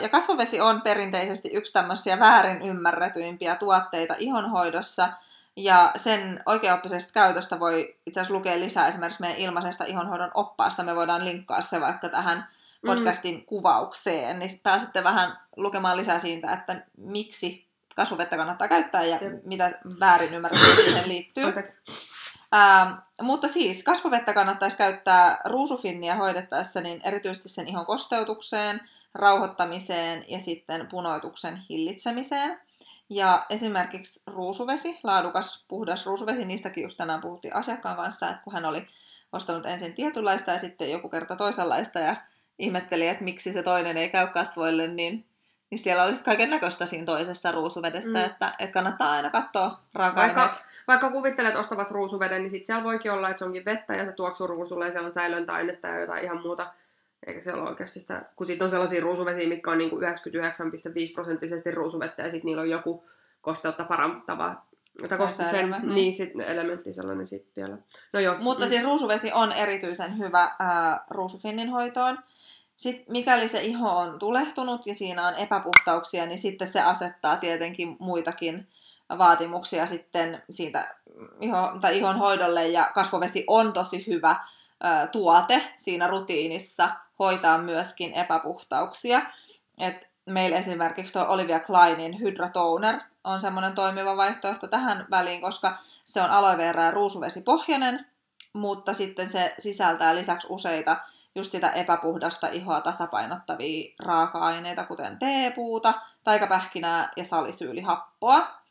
Ja 0.00 0.08
kasvovesi 0.08 0.60
on 0.60 0.82
perinteisesti 0.82 1.50
yksi 1.52 1.72
tämmöisiä 1.72 2.18
väärin 2.18 2.62
ymmärretyimpiä 2.62 3.56
tuotteita 3.56 4.14
ihonhoidossa– 4.18 5.08
ja 5.56 5.92
sen 5.96 6.42
oikeaoppisesta 6.46 7.12
käytöstä 7.12 7.60
voi 7.60 7.96
itse 8.06 8.20
asiassa 8.20 8.34
lukea 8.34 8.60
lisää 8.60 8.88
esimerkiksi 8.88 9.20
meidän 9.20 9.38
ilmaisesta 9.38 9.84
ihonhoidon 9.84 10.30
oppaasta. 10.34 10.82
Me 10.82 10.96
voidaan 10.96 11.24
linkkaa 11.24 11.60
se 11.60 11.80
vaikka 11.80 12.08
tähän 12.08 12.48
podcastin 12.86 13.34
mm. 13.34 13.44
kuvaukseen, 13.44 14.38
niin 14.38 14.60
pääsette 14.62 15.04
vähän 15.04 15.38
lukemaan 15.56 15.96
lisää 15.96 16.18
siitä, 16.18 16.52
että 16.52 16.86
miksi 16.96 17.66
kasvuvettä 17.94 18.36
kannattaa 18.36 18.68
käyttää 18.68 19.04
ja 19.04 19.18
Jep. 19.20 19.44
mitä 19.44 19.70
väärin 20.00 20.34
ymmärrystä 20.34 20.74
siihen 20.74 21.08
liittyy. 21.12 21.44
Ähm, 22.54 22.92
mutta 23.22 23.48
siis 23.48 23.82
kasvuvettä 23.82 24.32
kannattaisi 24.32 24.76
käyttää 24.76 25.38
ruusufinnia 25.44 26.14
hoidettaessa 26.14 26.80
niin 26.80 27.00
erityisesti 27.04 27.48
sen 27.48 27.68
ihon 27.68 27.86
kosteutukseen, 27.86 28.80
rauhoittamiseen 29.14 30.24
ja 30.28 30.40
sitten 30.40 30.86
punoituksen 30.86 31.56
hillitsemiseen. 31.56 32.60
Ja 33.10 33.46
esimerkiksi 33.50 34.22
ruusuvesi, 34.26 35.00
laadukas, 35.02 35.64
puhdas 35.68 36.06
ruusuvesi, 36.06 36.44
niistäkin 36.44 36.82
just 36.82 36.96
tänään 36.96 37.20
puhuttiin 37.20 37.56
asiakkaan 37.56 37.96
kanssa, 37.96 38.30
että 38.30 38.42
kun 38.44 38.52
hän 38.52 38.64
oli 38.64 38.86
ostanut 39.32 39.66
ensin 39.66 39.94
tietynlaista 39.94 40.50
ja 40.50 40.58
sitten 40.58 40.90
joku 40.90 41.08
kerta 41.08 41.36
toisenlaista 41.36 41.98
ja 41.98 42.16
ihmetteli, 42.58 43.08
että 43.08 43.24
miksi 43.24 43.52
se 43.52 43.62
toinen 43.62 43.96
ei 43.96 44.08
käy 44.08 44.26
kasvoille, 44.26 44.88
niin, 44.88 45.26
niin 45.74 45.82
siellä 45.82 46.04
olisi 46.04 46.24
kaiken 46.24 46.50
näköistä 46.50 46.86
siinä 46.86 47.04
toisessa 47.04 47.52
ruusuvedessä, 47.52 48.18
mm. 48.18 48.24
että, 48.24 48.52
että 48.58 48.72
kannattaa 48.72 49.10
aina 49.10 49.30
katsoa 49.30 49.80
raaka 49.94 50.20
vaikka, 50.20 50.52
vaikka 50.88 51.10
kuvittelet 51.10 51.56
ostavassa 51.56 51.94
ruusuveden, 51.94 52.42
niin 52.42 52.50
sitten 52.50 52.66
siellä 52.66 52.84
voikin 52.84 53.12
olla, 53.12 53.28
että 53.28 53.38
se 53.38 53.44
onkin 53.44 53.64
vettä 53.64 53.94
ja 53.94 54.06
se 54.06 54.12
tuoksuu 54.12 54.46
ruusulle 54.46 54.84
ja 54.84 54.92
siellä 54.92 55.06
on 55.06 55.12
säilöntäainetta 55.12 55.88
ja 55.88 56.00
jotain 56.00 56.24
ihan 56.24 56.42
muuta 56.42 56.66
eikä 57.26 57.40
siellä 57.40 57.62
ole 57.62 57.70
oikeasti 57.70 58.00
sitä, 58.00 58.22
kun 58.36 58.46
sitten 58.46 58.66
on 58.66 58.70
sellaisia 58.70 59.00
ruusuvesiä, 59.00 59.48
mitkä 59.48 59.70
on 59.70 59.78
niinku 59.78 59.96
99,5 59.96 60.04
prosenttisesti 61.14 61.70
ruusuvettä 61.70 62.22
ja 62.22 62.30
sitten 62.30 62.46
niillä 62.46 62.62
on 62.62 62.70
joku 62.70 63.04
kosteutta 63.40 63.84
parantava 63.84 64.54
tai 65.08 65.18
kosteuksen, 65.18 65.70
niin, 65.70 65.94
niin 65.94 66.12
sit 66.12 66.32
elementti 66.46 66.92
sellainen 66.92 67.26
sitten 67.26 67.52
vielä. 67.56 67.78
No 68.12 68.20
joo. 68.20 68.36
Mutta 68.38 68.64
mm. 68.64 68.68
siis 68.68 68.84
ruusuvesi 68.84 69.32
on 69.32 69.52
erityisen 69.52 70.18
hyvä 70.18 70.56
ää, 70.58 71.04
ruusufinnin 71.10 71.68
hoitoon. 71.68 72.18
Sitten 72.76 73.04
mikäli 73.08 73.48
se 73.48 73.62
iho 73.62 73.98
on 73.98 74.18
tulehtunut 74.18 74.86
ja 74.86 74.94
siinä 74.94 75.28
on 75.28 75.34
epäpuhtauksia, 75.34 76.26
niin 76.26 76.38
sitten 76.38 76.68
se 76.68 76.80
asettaa 76.80 77.36
tietenkin 77.36 77.96
muitakin 77.98 78.68
vaatimuksia 79.18 79.86
sitten 79.86 80.42
siitä 80.50 80.94
iho, 81.40 81.72
tai 81.80 81.98
ihon 81.98 82.18
hoidolle 82.18 82.68
ja 82.68 82.90
kasvovesi 82.94 83.44
on 83.46 83.72
tosi 83.72 84.04
hyvä 84.06 84.36
ää, 84.80 85.06
tuote 85.06 85.72
siinä 85.76 86.06
rutiinissa 86.06 86.90
hoitaa 87.18 87.58
myöskin 87.58 88.12
epäpuhtauksia. 88.12 89.22
Et 89.80 90.08
meillä 90.26 90.56
esimerkiksi 90.56 91.12
tuo 91.12 91.26
Olivia 91.28 91.60
Kleinin 91.60 92.20
Hydra 92.20 92.48
Toner 92.48 93.00
on 93.24 93.40
semmoinen 93.40 93.74
toimiva 93.74 94.16
vaihtoehto 94.16 94.66
tähän 94.66 95.06
väliin, 95.10 95.40
koska 95.40 95.78
se 96.04 96.22
on 96.22 96.30
aloe 96.30 96.56
vera 96.56 96.82
ja 96.82 96.90
ruusuvesipohjainen, 96.90 98.06
mutta 98.52 98.92
sitten 98.92 99.30
se 99.30 99.54
sisältää 99.58 100.14
lisäksi 100.14 100.46
useita 100.50 100.96
just 101.34 101.52
sitä 101.52 101.70
epäpuhdasta 101.70 102.46
ihoa 102.46 102.80
tasapainottavia 102.80 103.94
raaka-aineita, 103.98 104.84
kuten 104.84 105.18
teepuuta, 105.18 105.94
taikapähkinää 106.24 107.12
ja 107.16 107.24
salisyylihappoa. 107.24 108.64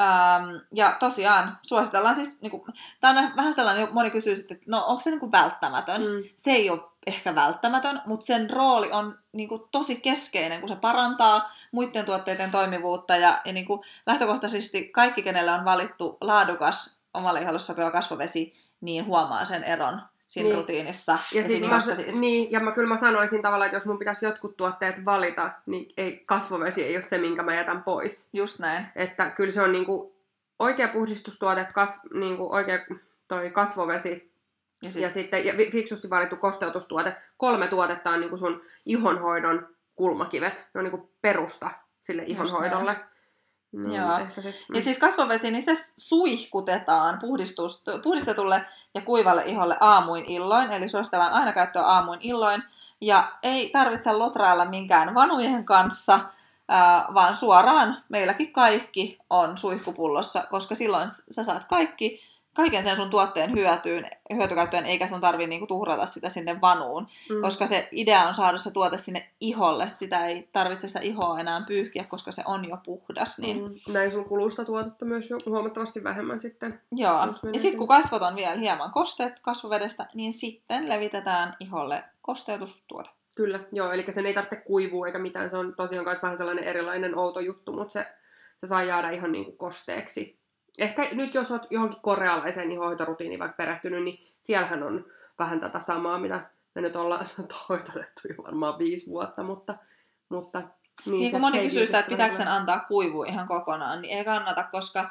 Ähm, 0.00 0.56
ja 0.74 0.96
tosiaan 1.00 1.58
suositellaan 1.62 2.14
siis, 2.14 2.40
niin 2.40 2.50
kuin, 2.50 2.62
tämä 3.00 3.20
on 3.20 3.36
vähän 3.36 3.54
sellainen, 3.54 3.88
moni 3.92 4.10
kysyy 4.10 4.36
sitten, 4.36 4.54
että 4.54 4.70
no 4.70 4.84
onko 4.86 5.00
se 5.00 5.10
niin 5.10 5.20
kuin 5.20 5.32
välttämätön? 5.32 6.02
Mm. 6.02 6.22
Se 6.36 6.50
ei 6.50 6.70
ole 6.70 6.80
ehkä 7.06 7.34
välttämätön, 7.34 8.02
mutta 8.06 8.26
sen 8.26 8.50
rooli 8.50 8.92
on 8.92 9.18
niin 9.32 9.48
kuin, 9.48 9.62
tosi 9.72 9.96
keskeinen, 9.96 10.60
kun 10.60 10.68
se 10.68 10.76
parantaa 10.76 11.50
muiden 11.72 12.04
tuotteiden 12.04 12.50
toimivuutta 12.50 13.16
ja, 13.16 13.40
ja 13.44 13.52
niin 13.52 13.66
kuin, 13.66 13.80
lähtökohtaisesti 14.06 14.88
kaikki, 14.88 15.22
kenellä 15.22 15.54
on 15.54 15.64
valittu 15.64 16.18
laadukas 16.20 16.96
omalle 17.14 17.40
iholle 17.42 17.58
sopiva 17.58 17.90
kasvovesi, 17.90 18.54
niin 18.80 19.06
huomaa 19.06 19.44
sen 19.44 19.64
eron 19.64 20.02
siinä 20.26 20.48
niin. 20.48 20.58
rutiinissa. 20.58 21.18
Ja, 21.32 21.42
ja 21.60 21.68
mä, 21.68 21.80
siis. 21.80 22.20
Niin, 22.20 22.52
ja 22.52 22.60
mä 22.60 22.72
kyllä 22.72 22.88
mä 22.88 22.96
sanoisin 22.96 23.42
tavallaan, 23.42 23.66
että 23.66 23.76
jos 23.76 23.86
mun 23.86 23.98
pitäisi 23.98 24.26
jotkut 24.26 24.56
tuotteet 24.56 25.04
valita, 25.04 25.50
niin 25.66 25.88
ei, 25.96 26.22
kasvovesi 26.26 26.84
ei 26.84 26.96
ole 26.96 27.02
se, 27.02 27.18
minkä 27.18 27.42
mä 27.42 27.54
jätän 27.54 27.82
pois. 27.82 28.30
Just 28.32 28.58
näin. 28.58 28.86
Että 28.96 29.30
kyllä 29.30 29.52
se 29.52 29.62
on 29.62 29.72
niinku 29.72 30.16
oikea 30.58 30.88
puhdistustuote, 30.88 31.66
kas, 31.74 32.00
niinku 32.14 32.52
oikea 32.52 32.78
toi 33.28 33.50
kasvovesi 33.50 34.32
ja, 34.82 34.90
sit... 34.90 35.02
ja 35.02 35.10
sitten 35.10 35.46
ja 35.46 35.54
fiksusti 35.72 36.10
valittu 36.10 36.36
kosteutustuote. 36.36 37.16
Kolme 37.36 37.66
tuotetta 37.66 38.10
on 38.10 38.20
niinku 38.20 38.36
sun 38.36 38.62
ihonhoidon 38.86 39.68
kulmakivet. 39.94 40.68
Ne 40.74 40.78
on 40.78 40.84
niinku 40.84 41.10
perusta 41.22 41.70
sille 42.00 42.22
ihonhoidolle. 42.26 42.90
Just 42.90 43.00
näin. 43.00 43.15
No, 43.76 43.94
Joo. 43.94 44.18
Ja 44.74 44.82
siis 44.82 44.98
kasvovesi, 44.98 45.50
niin 45.50 45.62
se 45.62 45.74
suihkutetaan 45.96 47.18
puhdistetulle 48.02 48.66
ja 48.94 49.00
kuivalle 49.00 49.42
iholle 49.46 49.76
aamuin 49.80 50.24
illoin, 50.24 50.72
eli 50.72 50.88
suositellaan 50.88 51.32
aina 51.32 51.52
käyttöä 51.52 51.82
aamuin 51.82 52.20
illoin. 52.22 52.62
Ja 53.00 53.32
ei 53.42 53.70
tarvitse 53.70 54.12
lotrailla 54.12 54.64
minkään 54.64 55.14
vanujen 55.14 55.64
kanssa, 55.64 56.20
vaan 57.14 57.36
suoraan 57.36 58.04
meilläkin 58.08 58.52
kaikki 58.52 59.18
on 59.30 59.58
suihkupullossa, 59.58 60.46
koska 60.50 60.74
silloin 60.74 61.10
sä 61.10 61.44
saat 61.44 61.64
kaikki 61.64 62.20
kaiken 62.56 62.82
sen 62.82 62.96
sun 62.96 63.10
tuotteen 63.10 63.54
hyötyyn, 63.54 64.10
hyötykäyttöön, 64.34 64.86
eikä 64.86 65.06
sun 65.06 65.20
tarvii 65.20 65.46
niinku 65.46 65.66
tuhrata 65.66 66.06
sitä 66.06 66.28
sinne 66.28 66.60
vanuun. 66.60 67.06
Mm. 67.30 67.42
Koska 67.42 67.66
se 67.66 67.88
idea 67.92 68.22
on 68.22 68.34
saada 68.34 68.58
se 68.58 68.70
tuote 68.70 68.98
sinne 68.98 69.30
iholle. 69.40 69.90
Sitä 69.90 70.26
ei 70.26 70.48
tarvitse 70.52 70.88
sitä 70.88 71.00
ihoa 71.00 71.40
enää 71.40 71.62
pyyhkiä, 71.66 72.04
koska 72.04 72.32
se 72.32 72.42
on 72.46 72.68
jo 72.68 72.76
puhdas. 72.84 73.38
Niin... 73.38 73.62
Mm. 73.62 73.92
Näin 73.92 74.10
sun 74.10 74.24
kulusta 74.24 74.64
tuotetta 74.64 75.04
myös 75.04 75.28
huomattavasti 75.46 76.04
vähemmän 76.04 76.40
sitten. 76.40 76.80
Joo. 76.92 77.26
Ja 77.52 77.60
sitten 77.60 77.78
kun 77.78 77.88
kasvot 77.88 78.22
on 78.22 78.36
vielä 78.36 78.56
hieman 78.56 78.92
kosteet 78.92 79.40
kasvovedestä, 79.40 80.06
niin 80.14 80.32
sitten 80.32 80.88
levitetään 80.88 81.56
iholle 81.60 82.04
kosteutustuote. 82.22 83.10
Kyllä, 83.36 83.60
joo, 83.72 83.92
eli 83.92 84.04
sen 84.12 84.26
ei 84.26 84.34
tarvitse 84.34 84.56
kuivua 84.56 85.06
eikä 85.06 85.18
mitään, 85.18 85.50
se 85.50 85.56
on 85.56 85.74
tosiaan 85.76 86.04
myös 86.04 86.22
vähän 86.22 86.38
sellainen 86.38 86.64
erilainen 86.64 87.18
outo 87.18 87.40
juttu, 87.40 87.72
mutta 87.72 87.92
se, 87.92 88.06
se 88.56 88.66
saa 88.66 88.84
jäädä 88.84 89.10
ihan 89.10 89.32
niin 89.32 89.44
kuin 89.44 89.56
kosteeksi 89.56 90.38
ehkä 90.78 91.08
nyt 91.12 91.34
jos 91.34 91.50
olet 91.50 91.66
johonkin 91.70 92.00
korealaiseen 92.00 92.72
ihohoitorutiiniin 92.72 93.40
vaikka 93.40 93.56
perehtynyt, 93.56 94.04
niin 94.04 94.18
siellähän 94.38 94.82
on 94.82 95.04
vähän 95.38 95.60
tätä 95.60 95.80
samaa, 95.80 96.18
mitä 96.18 96.50
me 96.74 96.82
nyt 96.82 96.96
ollaan 96.96 97.26
hoitanettu 97.68 98.20
jo 98.28 98.34
varmaan 98.44 98.78
viisi 98.78 99.10
vuotta, 99.10 99.42
mutta, 99.42 99.74
mutta 100.28 100.62
niin, 101.06 101.20
niin 101.20 101.30
kun 101.30 101.40
moni 101.40 101.60
kysyy 101.60 101.86
sitä, 101.86 101.98
että 101.98 102.10
pitääkö 102.10 102.36
sen 102.36 102.48
antaa 102.48 102.80
kuivua 102.80 103.26
ihan 103.26 103.48
kokonaan, 103.48 104.02
niin 104.02 104.18
ei 104.18 104.24
kannata, 104.24 104.64
koska 104.72 105.10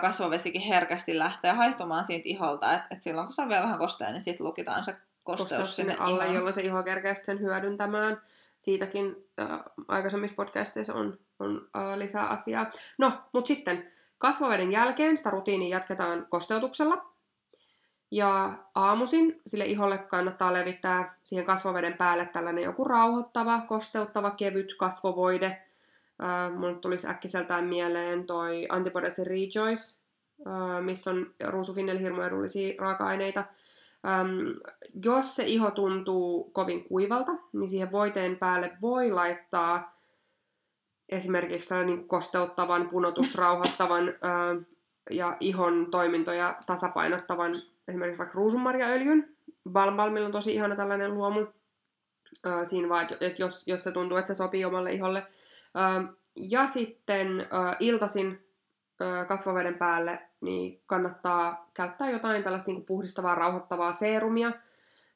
kasvovesikin 0.00 0.62
herkästi 0.62 1.18
lähtee 1.18 1.52
haihtumaan 1.52 2.04
siitä 2.04 2.28
iholta, 2.28 2.72
että 2.72 2.86
et 2.90 3.02
silloin 3.02 3.26
kun 3.26 3.34
se 3.34 3.42
on 3.42 3.48
vielä 3.48 3.62
vähän 3.62 3.78
kostea, 3.78 4.10
niin 4.10 4.20
sitten 4.20 4.46
lukitaan 4.46 4.84
se 4.84 4.96
kosteus, 5.24 5.48
kosteus 5.48 5.76
sinne 5.76 5.96
alle, 5.98 6.22
ihoon. 6.22 6.34
jolloin 6.34 6.52
se 6.52 6.60
iho 6.60 6.82
kerkee 6.82 7.14
sen 7.14 7.40
hyödyntämään. 7.40 8.22
Siitäkin 8.58 9.16
äh, 9.40 9.60
aikaisemmissa 9.88 10.34
podcasteissa 10.34 10.94
on, 10.94 11.18
on 11.38 11.68
äh, 11.76 11.98
lisää 11.98 12.26
asiaa. 12.26 12.70
No, 12.98 13.12
mutta 13.32 13.48
sitten 13.48 13.92
Kasvoveden 14.18 14.72
jälkeen 14.72 15.16
sitä 15.16 15.30
rutiinia 15.30 15.76
jatketaan 15.76 16.26
kosteutuksella. 16.28 17.06
Ja 18.10 18.58
aamuisin 18.74 19.40
sille 19.46 19.64
iholle 19.64 19.98
kannattaa 19.98 20.52
levittää 20.52 21.18
siihen 21.22 21.44
kasvoveden 21.44 21.94
päälle 21.94 22.26
tällainen 22.26 22.64
joku 22.64 22.84
rauhoittava, 22.84 23.60
kosteuttava, 23.60 24.30
kevyt 24.30 24.74
kasvovoide. 24.78 25.46
Äh, 25.46 26.58
mulle 26.58 26.74
tulisi 26.74 27.08
äkkiseltään 27.08 27.64
mieleen 27.64 28.26
toi 28.26 28.66
Antibodies 28.68 29.18
Rejoice, 29.18 29.98
äh, 30.46 30.82
missä 30.84 31.10
on 31.10 31.34
ruusufinnel 31.48 31.98
hirmu 31.98 32.20
edullisia 32.20 32.74
raaka-aineita. 32.78 33.44
Ähm, 34.06 34.30
jos 35.04 35.36
se 35.36 35.44
iho 35.46 35.70
tuntuu 35.70 36.50
kovin 36.50 36.84
kuivalta, 36.84 37.32
niin 37.52 37.68
siihen 37.68 37.92
voiteen 37.92 38.36
päälle 38.36 38.72
voi 38.80 39.10
laittaa 39.10 39.92
esimerkiksi 41.08 41.74
niin 41.84 42.08
kosteuttavan, 42.08 42.88
punotusta 42.88 43.38
rauhoittavan 43.38 44.14
ää, 44.22 44.56
ja 45.10 45.36
ihon 45.40 45.90
toimintoja 45.90 46.56
tasapainottavan 46.66 47.62
esimerkiksi 47.88 48.18
vaikka 48.18 48.38
ruusunmarjaöljyn. 48.38 49.36
Balmbalmilla 49.70 50.26
on 50.26 50.32
tosi 50.32 50.54
ihana 50.54 50.76
tällainen 50.76 51.14
luomu. 51.14 51.46
Ää, 52.44 52.64
siinä 52.64 52.88
vaan, 52.88 53.06
että 53.20 53.42
jos, 53.42 53.66
jos 53.66 53.84
se 53.84 53.92
tuntuu, 53.92 54.16
että 54.16 54.34
se 54.34 54.36
sopii 54.36 54.64
omalle 54.64 54.92
iholle. 54.92 55.26
Ää, 55.74 56.04
ja 56.36 56.66
sitten 56.66 57.46
ää, 57.50 57.76
iltasin 57.80 58.48
ää, 59.00 59.24
kasvoveden 59.24 59.74
päälle 59.74 60.20
niin 60.40 60.82
kannattaa 60.86 61.70
käyttää 61.74 62.10
jotain 62.10 62.42
tällaista 62.42 62.70
niin 62.70 62.84
puhdistavaa, 62.84 63.34
rauhoittavaa 63.34 63.92
seerumia. 63.92 64.52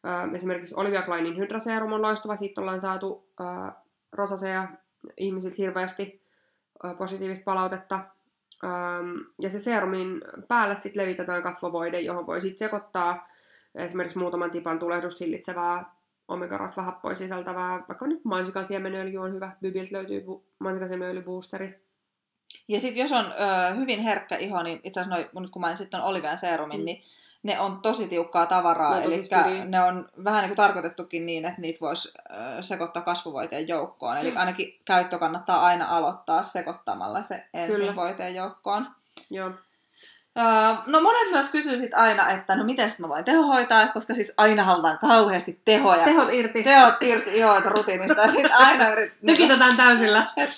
Ää, 0.05 0.28
esimerkiksi 0.35 0.74
Olivia 0.78 1.02
Kleinin 1.02 1.38
hydraseerum 1.38 1.92
on 1.92 2.02
loistava. 2.02 2.37
Siitä 2.37 2.61
ollaan 2.61 2.81
saatu 2.81 3.28
ää, 3.40 3.83
rosasea 4.12 4.68
ihmisiltä 5.16 5.56
hirveästi 5.58 6.22
positiivista 6.98 7.44
palautetta. 7.44 8.00
Ja 9.40 9.50
se 9.50 9.60
serumin 9.60 10.22
päälle 10.48 10.76
sitten 10.76 11.02
levitetään 11.02 11.42
kasvovoide, 11.42 12.00
johon 12.00 12.26
voi 12.26 12.40
sitten 12.40 12.58
sekoittaa 12.58 13.26
esimerkiksi 13.74 14.18
muutaman 14.18 14.50
tipan 14.50 14.78
tulehdusta 14.78 15.24
hillitsevää 15.24 15.94
omega-rasvahappoja 16.28 17.14
sisältävää, 17.14 17.84
vaikka 17.88 18.06
nyt 18.06 18.24
mansikan 18.24 18.66
siemenöljy 18.66 19.18
on 19.18 19.34
hyvä, 19.34 19.56
Bybiltä 19.60 19.88
löytyy 19.92 20.24
siemenöljyboosteri. 20.88 21.82
Ja 22.68 22.80
sitten 22.80 23.00
jos 23.00 23.12
on 23.12 23.24
ö, 23.24 23.74
hyvin 23.74 24.00
herkkä 24.00 24.36
iho, 24.36 24.62
niin 24.62 24.80
itse 24.84 25.00
asiassa 25.00 25.16
noi, 25.16 25.42
nyt 25.42 25.50
kun 25.50 25.62
mainitsit 25.62 25.90
tuon 25.90 26.02
Olivian 26.02 26.38
serumin, 26.38 26.80
mm. 26.80 26.84
niin 26.84 27.02
ne 27.42 27.61
on 27.61 27.81
tosi 27.81 28.09
tiukkaa 28.09 28.46
tavaraa, 28.46 28.94
no, 28.94 29.00
eli 29.00 29.22
ne 29.64 29.83
on 29.83 30.09
vähän 30.24 30.42
niin 30.42 30.48
kuin 30.48 30.57
tarkoitettukin 30.57 31.26
niin, 31.26 31.44
että 31.44 31.61
niitä 31.61 31.81
voisi 31.81 32.14
sekoittaa 32.61 33.02
kasvuvoiteen 33.02 33.68
joukkoon. 33.68 34.18
Eli 34.18 34.33
ainakin 34.37 34.81
käyttö 34.85 35.18
kannattaa 35.18 35.64
aina 35.64 35.87
aloittaa 35.88 36.42
sekoittamalla 36.42 37.22
se 37.22 37.44
ensin 37.55 37.76
Kyllä. 37.76 37.96
voiteen 37.96 38.35
joukkoon. 38.35 38.87
Joo. 39.31 39.50
no 40.87 41.00
monet 41.00 41.31
myös 41.31 41.48
kysyy 41.48 41.78
sit 41.78 41.94
aina, 41.94 42.31
että 42.31 42.57
no 42.57 42.64
miten 42.64 42.90
mä 42.98 43.09
voin 43.09 43.24
tehohoitaa, 43.24 43.88
koska 43.88 44.14
siis 44.14 44.33
aina 44.37 44.64
halutaan 44.64 44.98
kauheasti 44.98 45.61
tehoja. 45.64 46.05
Tehot 46.05 46.33
irti. 46.33 46.62
Tehot 46.62 46.94
irti, 47.00 47.38
joo, 47.38 47.57
että 47.57 47.70
rutiinista. 47.70 48.28
Sitten 48.28 48.55
aina 48.55 48.88
yrit, 48.88 49.12
Tykitetään 49.26 49.76
täysillä. 49.76 50.33
Et, 50.37 50.50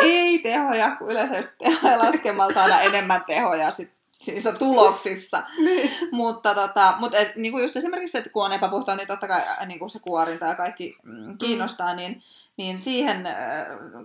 ei 0.00 0.38
tehoja, 0.38 0.96
kun 0.96 1.10
yleensä 1.10 1.48
tehoja 1.58 1.98
laskemalla 1.98 2.54
saada 2.54 2.80
enemmän 2.80 3.24
tehoja 3.26 3.70
sit 3.70 3.97
niissä 4.26 4.52
tuloksissa. 4.52 5.42
niin. 5.64 5.90
Mutta 6.12 6.54
tota, 6.54 6.94
mut 6.98 7.14
et, 7.14 7.36
niinku 7.36 7.58
just 7.58 7.76
esimerkiksi, 7.76 8.18
että 8.18 8.30
kun 8.30 8.44
on 8.44 8.52
epäpuhtaa, 8.52 8.96
niin 8.96 9.08
totta 9.08 9.28
kai 9.28 9.40
niinku 9.66 9.88
se 9.88 9.98
kuorinta 9.98 10.46
ja 10.46 10.54
kaikki 10.54 10.96
mm, 11.02 11.38
kiinnostaa, 11.38 11.90
mm. 11.92 11.96
niin, 11.96 12.22
niin 12.56 12.78
siihen 12.78 13.26
äh, 13.26 13.36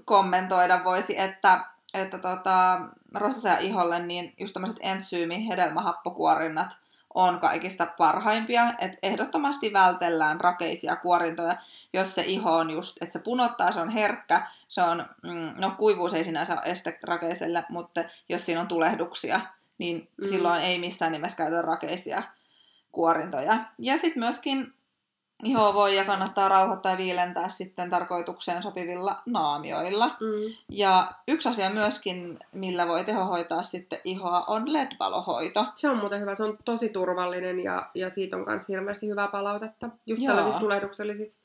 kommentoida 0.05 0.83
voisi, 0.83 1.19
että, 1.19 1.65
että 1.93 2.17
tota, 2.17 2.81
rosasea 3.13 3.57
iholle, 3.57 3.99
niin 3.99 4.33
just 4.39 4.53
tämmöiset 4.53 4.77
entsyymi, 4.81 5.47
hedelmähappokuorinnat 5.47 6.77
on 7.13 7.39
kaikista 7.39 7.87
parhaimpia, 7.97 8.73
että 8.79 8.97
ehdottomasti 9.03 9.73
vältellään 9.73 10.41
rakeisia 10.41 10.95
kuorintoja, 10.95 11.55
jos 11.93 12.15
se 12.15 12.23
iho 12.27 12.57
on 12.57 12.69
just, 12.69 12.97
että 13.01 13.13
se 13.13 13.19
punottaa, 13.19 13.71
se 13.71 13.79
on 13.79 13.89
herkkä, 13.89 14.47
se 14.67 14.81
on, 14.81 15.05
mm, 15.23 15.53
no 15.57 15.71
kuivuus 15.77 16.13
ei 16.13 16.23
sinänsä 16.23 16.53
ole 16.53 16.61
este 16.65 16.99
rakeiselle, 17.03 17.63
mutta 17.69 18.03
jos 18.29 18.45
siinä 18.45 18.61
on 18.61 18.67
tulehduksia, 18.67 19.41
niin 19.77 20.09
mm. 20.17 20.27
silloin 20.27 20.61
ei 20.61 20.79
missään 20.79 21.11
nimessä 21.11 21.37
käytetä 21.37 21.61
rakeisia 21.61 22.23
kuorintoja. 22.91 23.57
Ja 23.79 23.93
sitten 23.93 24.19
myöskin 24.19 24.73
ihoa 25.43 25.73
voi 25.73 25.95
ja 25.95 26.05
kannattaa 26.05 26.49
rauhoittaa 26.49 26.91
ja 26.91 26.97
viilentää 26.97 27.49
sitten 27.49 27.89
tarkoitukseen 27.89 28.63
sopivilla 28.63 29.21
naamioilla. 29.25 30.07
Mm. 30.07 30.55
Ja 30.69 31.11
yksi 31.27 31.49
asia 31.49 31.69
myöskin, 31.69 32.39
millä 32.51 32.87
voi 32.87 33.03
tehohoitaa 33.03 33.63
sitten 33.63 33.99
ihoa, 34.03 34.43
on 34.47 34.73
LED-valohoito. 34.73 35.65
Se 35.75 35.89
on 35.89 35.99
muuten 35.99 36.21
hyvä, 36.21 36.35
se 36.35 36.43
on 36.43 36.57
tosi 36.65 36.89
turvallinen 36.89 37.59
ja, 37.59 37.89
ja 37.95 38.09
siitä 38.09 38.37
on 38.37 38.45
myös 38.47 38.67
hirveästi 38.69 39.07
hyvää 39.07 39.27
palautetta, 39.27 39.89
just 40.05 40.21
Joo. 40.21 40.27
tällaisissa 40.27 40.59
tulehduksellisissa 40.59 41.41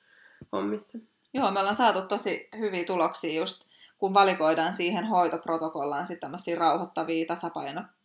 hommissa. 0.52 0.98
Joo, 1.34 1.50
me 1.50 1.60
ollaan 1.60 1.76
saatu 1.76 2.02
tosi 2.02 2.48
hyviä 2.58 2.84
tuloksia 2.84 3.40
just 3.40 3.68
kun 3.98 4.14
valikoidaan 4.14 4.72
siihen 4.72 5.06
hoitoprotokollaan 5.06 6.06
sitten 6.06 6.20
tämmöisiä 6.20 6.58
rauhoittavia, 6.58 7.26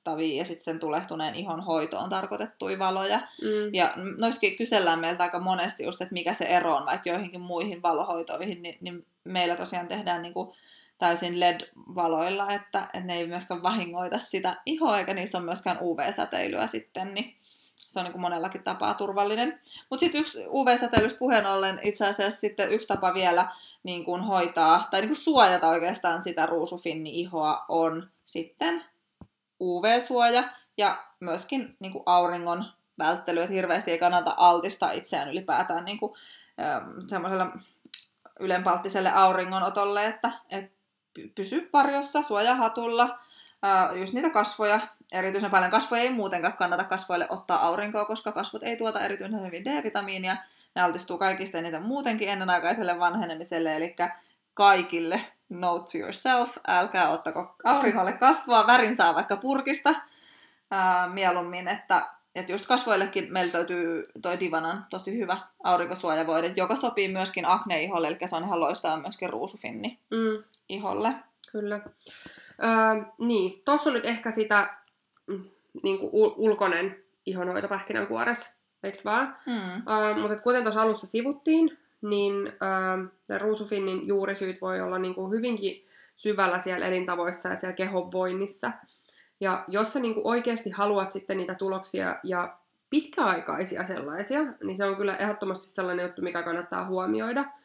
tasapainottavia 0.04 0.38
ja 0.38 0.46
sitten 0.46 0.64
sen 0.64 0.80
tulehtuneen 0.80 1.36
ihon 1.36 1.64
hoitoon 1.64 2.10
tarkoitettuja 2.10 2.80
valoja. 2.80 3.18
Mm. 3.18 3.74
Ja 3.74 3.94
noissakin 4.20 4.58
kysellään 4.58 5.00
meiltä 5.00 5.24
aika 5.24 5.40
monesti 5.40 5.84
just, 5.84 6.02
että 6.02 6.14
mikä 6.14 6.34
se 6.34 6.46
ero 6.46 6.76
on 6.76 6.86
vaikka 6.86 7.10
joihinkin 7.10 7.42
muihin 7.42 7.82
valohoitoihin, 7.82 8.62
niin, 8.62 8.78
niin 8.82 9.06
meillä 9.24 9.56
tosiaan 9.56 9.88
tehdään 9.88 10.22
niinku 10.22 10.56
täysin 10.98 11.40
LED-valoilla, 11.40 12.52
että, 12.52 12.84
että 12.84 13.08
ne 13.08 13.18
ei 13.18 13.28
myöskään 13.28 13.64
vahingoita 13.64 14.18
sitä 14.18 14.62
ihoa, 14.66 14.98
eikä 14.98 15.14
niissä 15.14 15.38
on 15.38 15.44
myöskään 15.44 15.78
UV-säteilyä 15.82 16.68
sitten, 16.68 17.14
niin 17.14 17.36
se 17.76 18.00
on 18.00 18.04
niin 18.04 18.12
kuin 18.12 18.22
monellakin 18.22 18.64
tapaa 18.64 18.94
turvallinen. 18.94 19.60
Mutta 19.90 20.00
sitten 20.00 20.22
yksi 20.22 20.40
UV-säteilystä 20.48 21.20
puheen 21.20 21.46
ollen 21.46 21.80
itse 21.84 22.08
asiassa 22.08 22.40
sitten 22.40 22.72
yksi 22.72 22.88
tapa 22.88 23.14
vielä 23.14 23.48
niin 23.84 24.06
kuin 24.06 24.22
hoitaa 24.22 24.88
tai 24.92 25.02
niin 25.02 25.10
kuin 25.10 25.24
suojata 25.24 25.70
oikeastaan 25.70 26.24
sitä 26.24 26.46
ruusufinni-ihoa 26.46 27.66
on 27.70 28.10
sitten 28.24 28.84
UV-suoja 29.64 30.44
ja 30.78 31.04
myöskin 31.20 31.76
niin 31.80 31.92
kuin 31.92 32.04
auringon 32.06 32.66
välttely, 33.00 33.42
että 33.42 33.54
hirveästi 33.54 33.92
ei 33.92 34.00
kannata 34.00 34.34
altistaa 34.38 34.92
itseään 34.92 35.30
ylipäätään 35.30 35.86
niin 35.86 36.00
kuin, 36.00 36.14
semmoiselle 37.08 37.46
ylenpalttiselle 38.40 39.12
auringonotolle, 39.12 40.06
että, 40.06 40.32
että 40.50 40.72
pysy 41.36 41.70
varjossa 41.74 42.24
suojahatulla, 42.24 43.20
just 44.00 44.14
niitä 44.14 44.30
kasvoja, 44.30 44.80
erityisen 45.12 45.52
paljon 45.52 45.72
kasvoja 45.72 46.02
ei 46.02 46.14
muutenkaan 46.14 46.58
kannata 46.58 46.84
kasvoille 46.84 47.28
ottaa 47.30 47.68
aurinkoa, 47.68 48.06
koska 48.06 48.32
kasvot 48.32 48.64
ei 48.64 48.78
tuota 48.78 49.00
erityisen 49.00 49.46
hyvin 49.46 49.66
D-vitamiinia, 49.66 50.36
ne 50.76 50.82
altistuu 50.82 51.18
kaikista 51.18 51.58
eniten 51.58 51.84
muutenkin 51.84 52.30
ennenaikaiselle 52.30 53.00
vanhenemiselle, 53.00 53.76
eli 53.76 53.96
kaikille 54.54 55.22
note 55.50 55.92
to 55.92 55.98
yourself, 55.98 56.58
älkää 56.68 57.10
ottako 57.10 57.56
aurinkolle 57.64 58.14
kasvua, 58.14 58.68
värin 58.68 58.96
saa 58.96 59.16
vaikka 59.16 59.38
purkista 59.38 59.96
ää, 60.72 61.10
mieluummin, 61.10 61.68
että, 61.68 62.10
että 62.36 62.52
just 62.52 62.68
kasvoillekin 62.68 63.34
meillä 63.34 63.58
löytyy 63.58 64.04
toi 64.22 64.40
Divanan 64.40 64.86
tosi 64.90 65.18
hyvä 65.18 65.38
aurinkosuojavoide, 65.64 66.54
joka 66.56 66.76
sopii 66.76 67.08
myöskin 67.08 67.46
akne-iholle, 67.46 68.08
eli 68.08 68.18
se 68.26 68.36
on 68.36 68.44
ihan 68.44 68.60
loistava 68.60 68.98
myöskin 68.98 69.30
ruusufinni 69.30 70.00
mm. 70.12 70.44
iholle. 70.70 71.14
Kyllä. 71.52 71.82
Öö, 72.64 73.04
niin, 73.18 73.62
tuossa 73.66 73.90
on 73.90 73.94
nyt 73.94 74.06
ehkä 74.06 74.32
sitä 74.32 74.78
mm, 75.28 75.44
niin 75.84 76.00
kuin 76.00 76.12
ulkoinen 76.14 77.04
ihonhoito 77.26 77.68
pähkinänkuoressa, 77.68 78.58
eikö 78.84 78.98
vaan? 79.06 79.38
Mm. 79.46 79.88
Öö, 79.94 80.16
mutta 80.16 80.36
kuten 80.36 80.64
tuossa 80.64 80.82
alussa 80.82 81.08
sivuttiin, 81.08 81.78
niin 82.04 82.54
öö, 83.30 83.40
ruusufinnin 83.40 84.08
juurisyyt 84.08 84.62
voi 84.62 84.82
olla 84.82 85.00
niin 85.00 85.16
kuin 85.16 85.32
hyvinkin 85.32 85.86
syvällä 86.16 86.60
siellä 86.60 86.86
elintavoissa 86.86 87.50
ja 87.50 87.56
siellä 87.56 87.76
kehonvoinnissa. 87.76 88.72
Ja 89.40 89.64
jos 89.68 89.94
sä 89.94 90.00
niin 90.00 90.14
kuin 90.14 90.28
oikeasti 90.28 90.70
haluat 90.70 91.12
sitten 91.12 91.38
niitä 91.38 91.56
tuloksia 91.56 92.16
ja 92.24 92.58
pitkäaikaisia 92.90 93.86
sellaisia, 93.86 94.40
niin 94.64 94.78
se 94.78 94.86
on 94.86 94.96
kyllä 94.96 95.16
ehdottomasti 95.16 95.66
sellainen 95.66 96.04
juttu, 96.04 96.22
mikä 96.22 96.44
kannattaa 96.44 96.88
huomioida– 96.88 97.46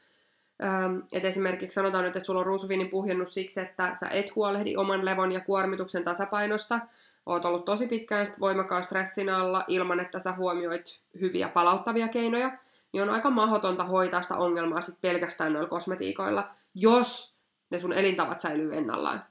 Ähm, 0.63 0.99
et 1.13 1.25
esimerkiksi 1.25 1.75
sanotaan 1.75 2.05
nyt, 2.05 2.17
että 2.17 2.27
sulla 2.27 2.41
on 2.41 2.47
ruusufiinin 2.47 2.91
puhjennus 2.91 3.35
siksi, 3.35 3.61
että 3.61 3.95
sä 3.95 4.09
et 4.09 4.37
huolehdi 4.37 4.77
oman 4.77 5.05
levon 5.05 5.33
ja 5.33 5.41
kuormituksen 5.41 6.05
tasapainosta, 6.05 6.81
oot 7.27 7.45
ollut 7.45 7.65
tosi 7.65 7.87
pitkään 7.87 8.27
voimakkaan 8.41 8.83
stressin 8.83 9.29
alla 9.29 9.65
ilman, 9.69 10.01
että 10.01 10.19
sä 10.19 10.33
huomioit 10.33 11.01
hyviä 11.21 11.49
palauttavia 11.49 12.09
keinoja, 12.09 12.51
niin 12.93 13.03
on 13.03 13.11
aika 13.11 13.31
mahdotonta 13.31 13.85
hoitaa 13.85 14.23
sitä 14.23 14.37
ongelmaa 14.37 14.81
sit 14.81 15.01
pelkästään 15.01 15.53
noilla 15.53 15.69
kosmetiikoilla, 15.69 16.51
jos 16.75 17.39
ne 17.71 17.79
sun 17.79 17.93
elintavat 17.93 18.41
säilyy 18.41 18.77
ennallaan. 18.77 19.25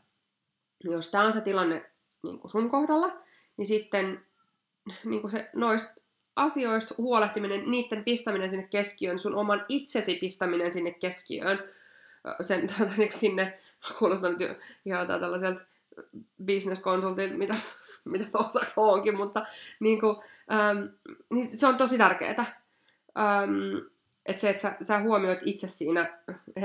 Jos 0.84 1.12
tämä 1.12 1.24
on 1.24 1.32
se 1.32 1.42
tilanne 1.42 1.92
niin 2.24 2.40
kuin 2.40 2.52
sun 2.52 2.70
kohdalla, 2.70 3.18
niin 3.58 3.66
sitten 3.66 4.26
niin 5.04 5.22
kuin 5.22 5.32
se 5.32 5.50
noista 5.54 6.02
asioista 6.36 6.96
huolehtiminen, 6.98 7.72
niiden 7.72 8.04
pistäminen 8.04 8.50
sinne 8.50 8.68
keskiöön, 8.68 9.20
sun 9.20 9.36
oman 9.36 9.66
itsesi 9.70 10.16
pistäminen 10.16 10.72
sinne 10.72 10.92
keskiöön, 10.92 11.64
sen 12.42 12.68
tuota, 12.78 12.94
niin 12.98 13.12
sinne, 13.12 13.58
kuulostaa 14.00 14.30
nyt 14.30 14.58
ihan 14.86 15.08
tällaiselta 15.08 15.64
business 16.46 16.82
consultin, 16.82 17.38
mitä, 17.38 17.56
mitä 18.06 18.26
osaksi 18.34 18.74
onkin, 18.78 19.18
mutta 19.18 19.46
niin 19.80 20.00
kuin, 20.00 20.18
äm, 20.52 20.90
niin 21.34 21.58
se 21.58 21.68
on 21.68 21.78
tosi 21.78 21.98
tärkeää. 21.98 22.67
Ähm, 23.18 23.78
että 24.26 24.42
se, 24.42 24.50
että 24.50 24.62
sä, 24.62 24.76
sä 24.82 25.00
huomioit 25.00 25.40
itse 25.46 25.68
siinä, 25.68 26.20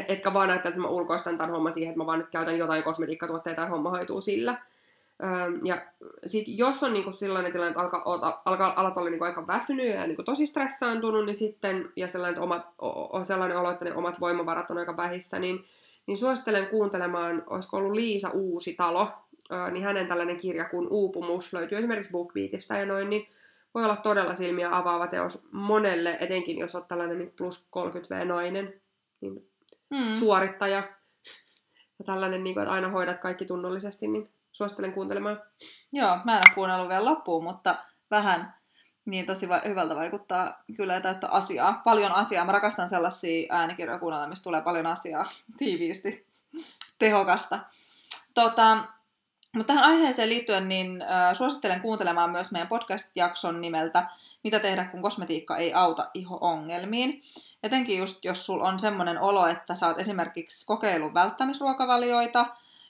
etkä 0.08 0.34
vaan 0.34 0.48
näyttää, 0.48 0.68
että 0.68 0.80
mä 0.80 0.88
ulkoistan 0.88 1.38
tämän 1.38 1.50
homman 1.50 1.72
siihen, 1.72 1.90
että 1.90 2.00
mä 2.00 2.06
vaan 2.06 2.18
nyt 2.18 2.30
käytän 2.30 2.58
jotain 2.58 2.82
kosmetiikkatuotteita 2.82 3.62
ja 3.62 3.68
homma 3.68 3.90
hoituu 3.90 4.20
sillä, 4.20 4.56
ja 5.64 5.82
sit 6.26 6.44
jos 6.46 6.82
on 6.82 6.92
niinku 6.92 7.12
sellainen 7.12 7.52
tilanne, 7.52 7.68
että 7.68 7.80
alkaa, 7.80 8.42
alkaa 8.44 8.80
alat 8.80 8.96
olla 8.96 9.10
niinku 9.10 9.24
aika 9.24 9.46
väsynyt 9.46 9.86
ja 9.86 10.06
niinku 10.06 10.22
tosi 10.22 10.46
stressaantunut, 10.46 11.26
niin 11.26 11.34
sitten, 11.34 11.92
ja 11.96 12.08
sellainen, 12.08 12.40
omat, 12.40 12.66
on 13.12 13.24
sellainen 13.24 13.58
olo, 13.58 13.70
että 13.70 13.84
ne 13.84 13.94
omat 13.94 14.20
voimavarat 14.20 14.70
on 14.70 14.78
aika 14.78 14.96
vähissä, 14.96 15.38
niin, 15.38 15.64
niin 16.06 16.16
suosittelen 16.16 16.66
kuuntelemaan, 16.66 17.42
olisiko 17.46 17.76
ollut 17.76 17.92
Liisa 17.92 18.30
Uusi 18.30 18.74
talo, 18.74 19.08
niin 19.70 19.84
hänen 19.84 20.06
tällainen 20.06 20.38
kirja 20.38 20.64
kuin 20.64 20.88
Uupumus 20.90 21.52
löytyy 21.52 21.78
esimerkiksi 21.78 22.12
BookBeatista 22.12 22.76
ja 22.76 22.86
noin, 22.86 23.10
niin 23.10 23.28
voi 23.74 23.84
olla 23.84 23.96
todella 23.96 24.34
silmiä 24.34 24.76
avaava 24.76 25.06
teos 25.06 25.44
monelle, 25.52 26.16
etenkin 26.20 26.58
jos 26.58 26.74
olet 26.74 26.88
tällainen 26.88 27.18
niin 27.18 27.32
plus 27.38 27.68
30V-nainen, 27.76 28.82
niin 29.20 29.50
mm. 29.90 30.14
suorittaja 30.18 30.82
ja 31.98 32.04
tällainen, 32.04 32.44
niin 32.44 32.54
kuin, 32.54 32.62
että 32.62 32.72
aina 32.72 32.88
hoidat 32.88 33.18
kaikki 33.18 33.44
tunnollisesti, 33.44 34.08
niin 34.08 34.30
suosittelen 34.52 34.92
kuuntelemaan. 34.92 35.42
Joo, 35.92 36.18
mä 36.24 36.36
en 36.36 36.42
ole 36.46 36.54
kuunnellut 36.54 36.88
vielä 36.88 37.04
loppuun, 37.04 37.44
mutta 37.44 37.74
vähän 38.10 38.54
niin 39.04 39.26
tosi 39.26 39.48
va- 39.48 39.62
hyvältä 39.64 39.96
vaikuttaa 39.96 40.62
kyllä 40.76 41.00
täyttä 41.00 41.28
asiaa. 41.28 41.80
Paljon 41.84 42.12
asiaa. 42.12 42.44
Mä 42.44 42.52
rakastan 42.52 42.88
sellaisia 42.88 43.46
äänikirjoja 43.50 43.98
kuunnella, 43.98 44.26
missä 44.26 44.44
tulee 44.44 44.62
paljon 44.62 44.86
asiaa 44.86 45.30
tiiviisti, 45.58 46.26
tehokasta. 46.98 47.58
Tota, 48.34 48.84
mutta 49.52 49.72
tähän 49.72 49.90
aiheeseen 49.90 50.28
liittyen 50.28 50.68
niin 50.68 51.02
äh, 51.02 51.34
suosittelen 51.34 51.80
kuuntelemaan 51.80 52.30
myös 52.30 52.52
meidän 52.52 52.68
podcast-jakson 52.68 53.60
nimeltä 53.60 54.10
Mitä 54.44 54.58
tehdä, 54.58 54.84
kun 54.84 55.02
kosmetiikka 55.02 55.56
ei 55.56 55.74
auta 55.74 56.10
iho-ongelmiin. 56.14 57.22
Etenkin 57.62 57.98
just, 57.98 58.24
jos 58.24 58.46
sulla 58.46 58.68
on 58.68 58.80
semmoinen 58.80 59.20
olo, 59.20 59.46
että 59.46 59.74
sä 59.74 59.86
oot 59.86 59.98
esimerkiksi 59.98 60.66
kokeillut 60.66 61.14
välttämisruokavalioita, 61.14 62.46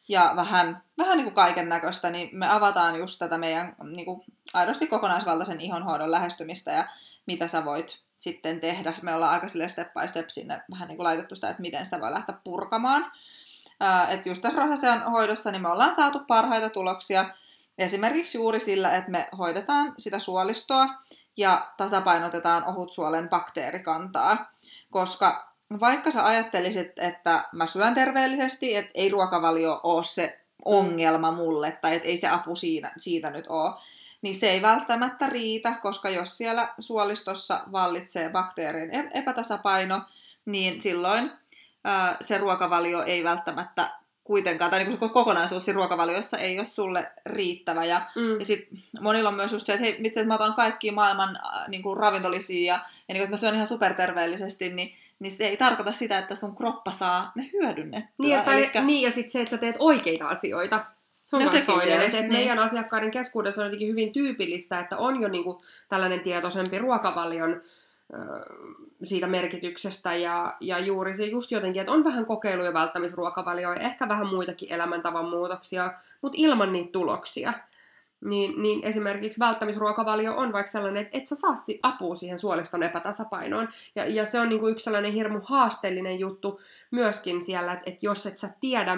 ja 0.09 0.33
vähän, 0.37 0.83
vähän 0.99 1.17
niin 1.17 1.25
kuin 1.25 1.35
kaiken 1.35 1.69
näköistä, 1.69 2.11
niin 2.11 2.29
me 2.33 2.49
avataan 2.49 2.99
just 2.99 3.19
tätä 3.19 3.39
meidän 3.39 3.77
niin 3.95 4.05
kuin 4.05 4.25
aidosti 4.55 4.87
kokonaisvaltaisen 4.87 5.61
ihonhoidon 5.61 6.11
lähestymistä 6.11 6.73
ja 6.73 6.89
mitä 7.27 7.49
sä 7.49 7.65
voit 7.65 8.03
sitten 8.17 8.61
tehdä. 8.61 8.93
Me 9.03 9.15
ollaan 9.15 9.33
aika 9.33 9.49
sille 9.49 9.69
step 9.69 9.89
by 10.01 10.09
step 10.09 10.29
sinne 10.29 10.63
vähän 10.71 10.89
niin 10.89 10.97
kuin 10.97 11.05
laitettu 11.05 11.35
sitä, 11.35 11.49
että 11.49 11.63
miten 11.63 11.85
sitä 11.85 12.01
voi 12.01 12.13
lähteä 12.13 12.39
purkamaan. 12.45 13.13
Että 14.09 14.29
just 14.29 14.43
tässä 14.43 14.61
rohasean 14.61 15.11
hoidossa 15.11 15.51
niin 15.51 15.63
me 15.63 15.69
ollaan 15.69 15.95
saatu 15.95 16.19
parhaita 16.19 16.71
tuloksia. 16.71 17.35
Esimerkiksi 17.79 18.39
juuri 18.39 18.61
sillä, 18.61 18.97
että 18.97 19.11
me 19.11 19.29
hoidetaan 19.39 19.95
sitä 19.99 20.19
suolistoa 20.19 20.89
ja 21.37 21.71
tasapainotetaan 21.77 22.65
ohutsuolen 22.65 23.29
bakteerikantaa, 23.29 24.53
koska 24.91 25.53
vaikka 25.81 26.11
sä 26.11 26.25
ajattelisit, 26.25 26.99
että 26.99 27.45
mä 27.53 27.67
syön 27.67 27.95
terveellisesti, 27.95 28.77
että 28.77 28.91
ei 28.95 29.11
ruokavalio 29.11 29.81
ole 29.83 30.05
se 30.05 30.41
ongelma 30.65 31.31
mulle, 31.31 31.79
tai 31.81 31.95
että 31.97 32.09
ei 32.09 32.17
se 32.17 32.29
apu 32.29 32.57
siinä, 32.57 32.93
siitä 32.97 33.31
nyt 33.31 33.47
ole, 33.49 33.73
niin 34.23 34.35
se 34.35 34.51
ei 34.51 34.63
välttämättä 34.63 35.27
riitä, 35.27 35.79
koska 35.83 36.11
jos 36.11 36.39
siellä 36.39 36.75
suolistossa 36.79 37.61
vallitsee 37.73 38.31
bakteerien 38.31 38.95
e-, 38.95 39.19
epätasapaino, 39.19 40.01
niin 40.45 40.81
silloin 40.81 41.31
ää, 41.85 42.17
se 42.21 42.39
ruokavalio 42.39 43.03
ei 43.03 43.25
välttämättä 43.25 43.91
kuitenkaan, 44.25 44.71
tai 44.71 44.85
niin 44.85 44.99
kuin 44.99 45.09
se 45.11 45.13
kokonaisuus 45.13 45.65
siinä 45.65 45.77
ruokavaliossa 45.77 46.39
ei 46.39 46.59
ole 46.59 46.67
sulle 46.67 47.13
riittävä. 47.27 47.85
Ja, 47.85 48.01
mm. 48.17 48.39
ja 48.39 48.45
sit 48.45 48.69
monilla 49.01 49.29
on 49.29 49.35
myös 49.35 49.53
just 49.53 49.67
se, 49.67 49.73
että 49.73 49.85
hei, 49.85 50.01
vitsi, 50.03 50.21
että 50.21 50.29
mä 50.29 50.35
otan 50.35 50.55
kaikki 50.55 50.91
maailman 50.91 51.37
äh, 51.37 51.69
niin 51.69 51.83
kuin 51.83 51.97
ravintolisia, 51.97 52.75
ja 52.75 52.81
niin 53.09 53.17
kuin, 53.17 53.23
että 53.23 53.31
mä 53.31 53.37
syön 53.37 53.55
ihan 53.55 53.67
superterveellisesti, 53.67 54.69
niin, 54.69 54.93
niin 55.19 55.33
se 55.33 55.47
ei 55.47 55.57
tarkoita 55.57 55.93
sitä, 55.93 56.19
että 56.19 56.35
sun 56.35 56.57
kroppa 56.57 56.91
saa 56.91 57.33
ne 57.35 57.51
hyödynnettyä. 57.53 58.13
Niin, 58.19 58.43
tai, 58.43 58.59
Elikkä... 58.59 58.83
niin 58.83 59.03
ja 59.03 59.11
sitten 59.11 59.31
se, 59.31 59.41
että 59.41 59.51
sä 59.51 59.59
teet 59.59 59.77
oikeita 59.79 60.29
asioita. 60.29 60.81
Se 61.25 61.37
on 61.37 61.43
no 61.43 61.51
toinen. 61.67 62.01
Että 62.01 62.19
et 62.19 62.23
niin. 62.23 62.33
meidän 62.33 62.59
asiakkaiden 62.59 63.11
keskuudessa 63.11 63.63
on 63.63 63.67
jotenkin 63.67 63.89
hyvin 63.89 64.13
tyypillistä, 64.13 64.81
että 64.81 64.99
on 64.99 65.21
jo 65.21 65.29
niinku 65.29 65.63
tällainen 65.89 66.23
tietoisempi 66.23 66.79
ruokavalion 66.79 67.63
siitä 69.05 69.27
merkityksestä 69.27 70.15
ja, 70.15 70.57
ja 70.61 70.79
juuri 70.79 71.15
se 71.15 71.25
just 71.27 71.51
jotenkin, 71.51 71.81
että 71.81 71.93
on 71.93 72.05
vähän 72.05 72.27
kokeiluja 72.27 72.75
välttämisruokavalioja, 72.75 73.81
ehkä 73.81 74.09
vähän 74.09 74.27
muitakin 74.27 74.73
elämäntavan 74.73 75.29
muutoksia, 75.29 75.93
mutta 76.23 76.39
ilman 76.41 76.73
niitä 76.73 76.93
tuloksia. 76.93 77.53
Niin, 78.25 78.63
niin 78.63 78.85
esimerkiksi 78.85 79.39
välttämisruokavalio 79.39 80.37
on 80.37 80.53
vaikka 80.53 80.71
sellainen, 80.71 81.03
että 81.03 81.19
et 81.19 81.27
sä 81.27 81.35
saa 81.35 81.55
apua 81.83 82.15
siihen 82.15 82.39
suoliston 82.39 82.83
epätasapainoon. 82.83 83.69
Ja, 83.95 84.07
ja 84.07 84.25
se 84.25 84.41
on 84.41 84.49
niinku 84.49 84.69
yksi 84.69 84.85
sellainen 84.85 85.13
hirmu 85.13 85.41
haasteellinen 85.45 86.19
juttu 86.19 86.61
myöskin 86.91 87.43
siellä, 87.43 87.73
että, 87.73 87.91
että 87.91 88.07
jos 88.07 88.27
et 88.27 88.37
sä 88.37 88.49
tiedä, 88.61 88.97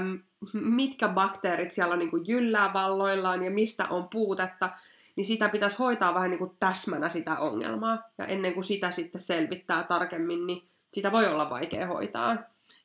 mitkä 0.54 1.08
bakteerit 1.08 1.70
siellä 1.70 1.96
niinku 1.96 2.16
jyllää 2.16 2.72
valloillaan 2.72 3.42
ja 3.42 3.50
mistä 3.50 3.86
on 3.90 4.08
puutetta, 4.08 4.70
niin 5.16 5.24
sitä 5.24 5.48
pitäisi 5.48 5.78
hoitaa 5.78 6.14
vähän 6.14 6.30
niin 6.30 6.38
kuin 6.38 6.56
täsmänä 6.60 7.08
sitä 7.08 7.38
ongelmaa. 7.38 8.02
Ja 8.18 8.26
ennen 8.26 8.54
kuin 8.54 8.64
sitä 8.64 8.90
sitten 8.90 9.20
selvittää 9.20 9.82
tarkemmin, 9.82 10.46
niin 10.46 10.68
sitä 10.92 11.12
voi 11.12 11.26
olla 11.26 11.50
vaikea 11.50 11.86
hoitaa. 11.86 12.38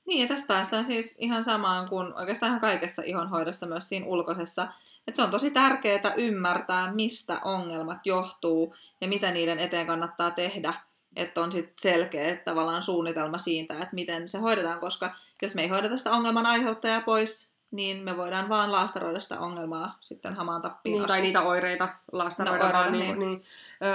Niin, 0.07 0.21
ja 0.21 0.27
tästä 0.27 0.47
päästään 0.47 0.85
siis 0.85 1.17
ihan 1.19 1.43
samaan 1.43 1.89
kuin 1.89 2.13
oikeastaan 2.13 2.49
ihan 2.49 2.61
kaikessa 2.61 3.01
ihonhoidossa, 3.05 3.67
myös 3.67 3.89
siinä 3.89 4.05
ulkoisessa. 4.05 4.67
Että 5.07 5.15
se 5.15 5.21
on 5.21 5.31
tosi 5.31 5.51
tärkeää 5.51 6.13
ymmärtää, 6.17 6.93
mistä 6.93 7.39
ongelmat 7.43 7.97
johtuu 8.05 8.75
ja 9.01 9.07
mitä 9.07 9.31
niiden 9.31 9.59
eteen 9.59 9.87
kannattaa 9.87 10.31
tehdä. 10.31 10.73
Että 11.15 11.41
on 11.41 11.51
sitten 11.51 11.73
selkeä 11.79 12.35
tavallaan 12.35 12.81
suunnitelma 12.81 13.37
siitä, 13.37 13.73
että 13.73 13.89
miten 13.95 14.27
se 14.27 14.37
hoidetaan, 14.37 14.79
koska 14.79 15.15
jos 15.41 15.55
me 15.55 15.61
ei 15.61 15.67
hoideta 15.67 15.97
sitä 15.97 16.11
ongelman 16.11 16.45
aiheuttajaa 16.45 17.01
pois, 17.01 17.48
niin 17.71 18.03
me 18.03 18.17
voidaan 18.17 18.49
vaan 18.49 18.71
laastaroida 18.71 19.19
sitä 19.19 19.39
ongelmaa 19.39 19.97
sitten 20.01 20.35
hamaan 20.35 20.61
tappiin 20.61 20.93
niin, 20.93 21.07
Tai 21.07 21.21
niitä 21.21 21.41
oireita 21.41 21.87
laastaroida 22.11 22.67
no, 22.67 22.73
vaan. 22.73 22.91
Niin, 22.91 23.19
niin. 23.19 23.19
Niin. 23.19 23.41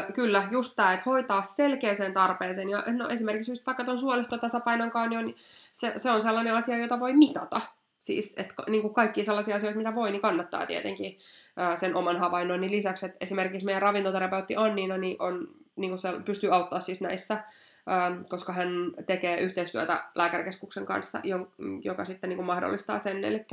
Ö, 0.09 0.13
kyllä, 0.13 0.49
just 0.51 0.73
tämä, 0.77 0.93
että 0.93 1.03
hoitaa 1.07 1.43
selkeäseen 1.43 2.13
tarpeeseen. 2.13 2.69
Ja 2.69 2.85
no, 2.87 3.09
esimerkiksi 3.09 3.51
just 3.51 3.67
vaikka 3.67 3.85
tuon 3.85 3.99
suolistotasapainon 3.99 4.91
niin 5.09 5.37
se, 5.73 5.93
se 5.97 6.11
on 6.11 6.23
sellainen 6.23 6.55
asia, 6.55 6.79
jota 6.79 7.01
voi 7.01 7.13
mitata. 7.13 7.61
Siis, 7.99 8.39
että 8.39 8.63
niin 8.69 8.83
kuin 8.83 8.95
kaikki 8.95 9.25
sellaisia 9.25 9.57
asioita, 9.57 9.79
mitä 9.79 9.95
voi, 9.95 10.11
niin 10.11 10.23
kannattaa 10.23 10.67
tietenkin 10.67 11.19
ö, 11.73 11.77
sen 11.77 11.97
oman 11.97 12.17
havainnoinnin 12.17 12.71
lisäksi. 12.71 13.07
Että 13.07 13.19
esimerkiksi 13.21 13.65
meidän 13.65 13.83
ravintoterapeutti 13.83 14.57
Anniina 14.57 14.99
niin 14.99 15.17
on, 15.19 15.49
niin 15.77 15.91
kuin 15.91 15.99
se 15.99 16.13
pystyy 16.25 16.55
auttaa 16.55 16.81
siis 16.81 17.01
näissä 17.01 17.45
koska 18.29 18.53
hän 18.53 18.69
tekee 19.07 19.41
yhteistyötä 19.41 20.05
lääkärikeskuksen 20.15 20.87
kanssa, 20.87 21.21
joka 21.83 22.05
sitten 22.05 22.29
niin 22.29 22.37
kuin 22.37 22.47
mahdollistaa 22.47 22.99
sen. 22.99 23.25
Eli 23.25 23.47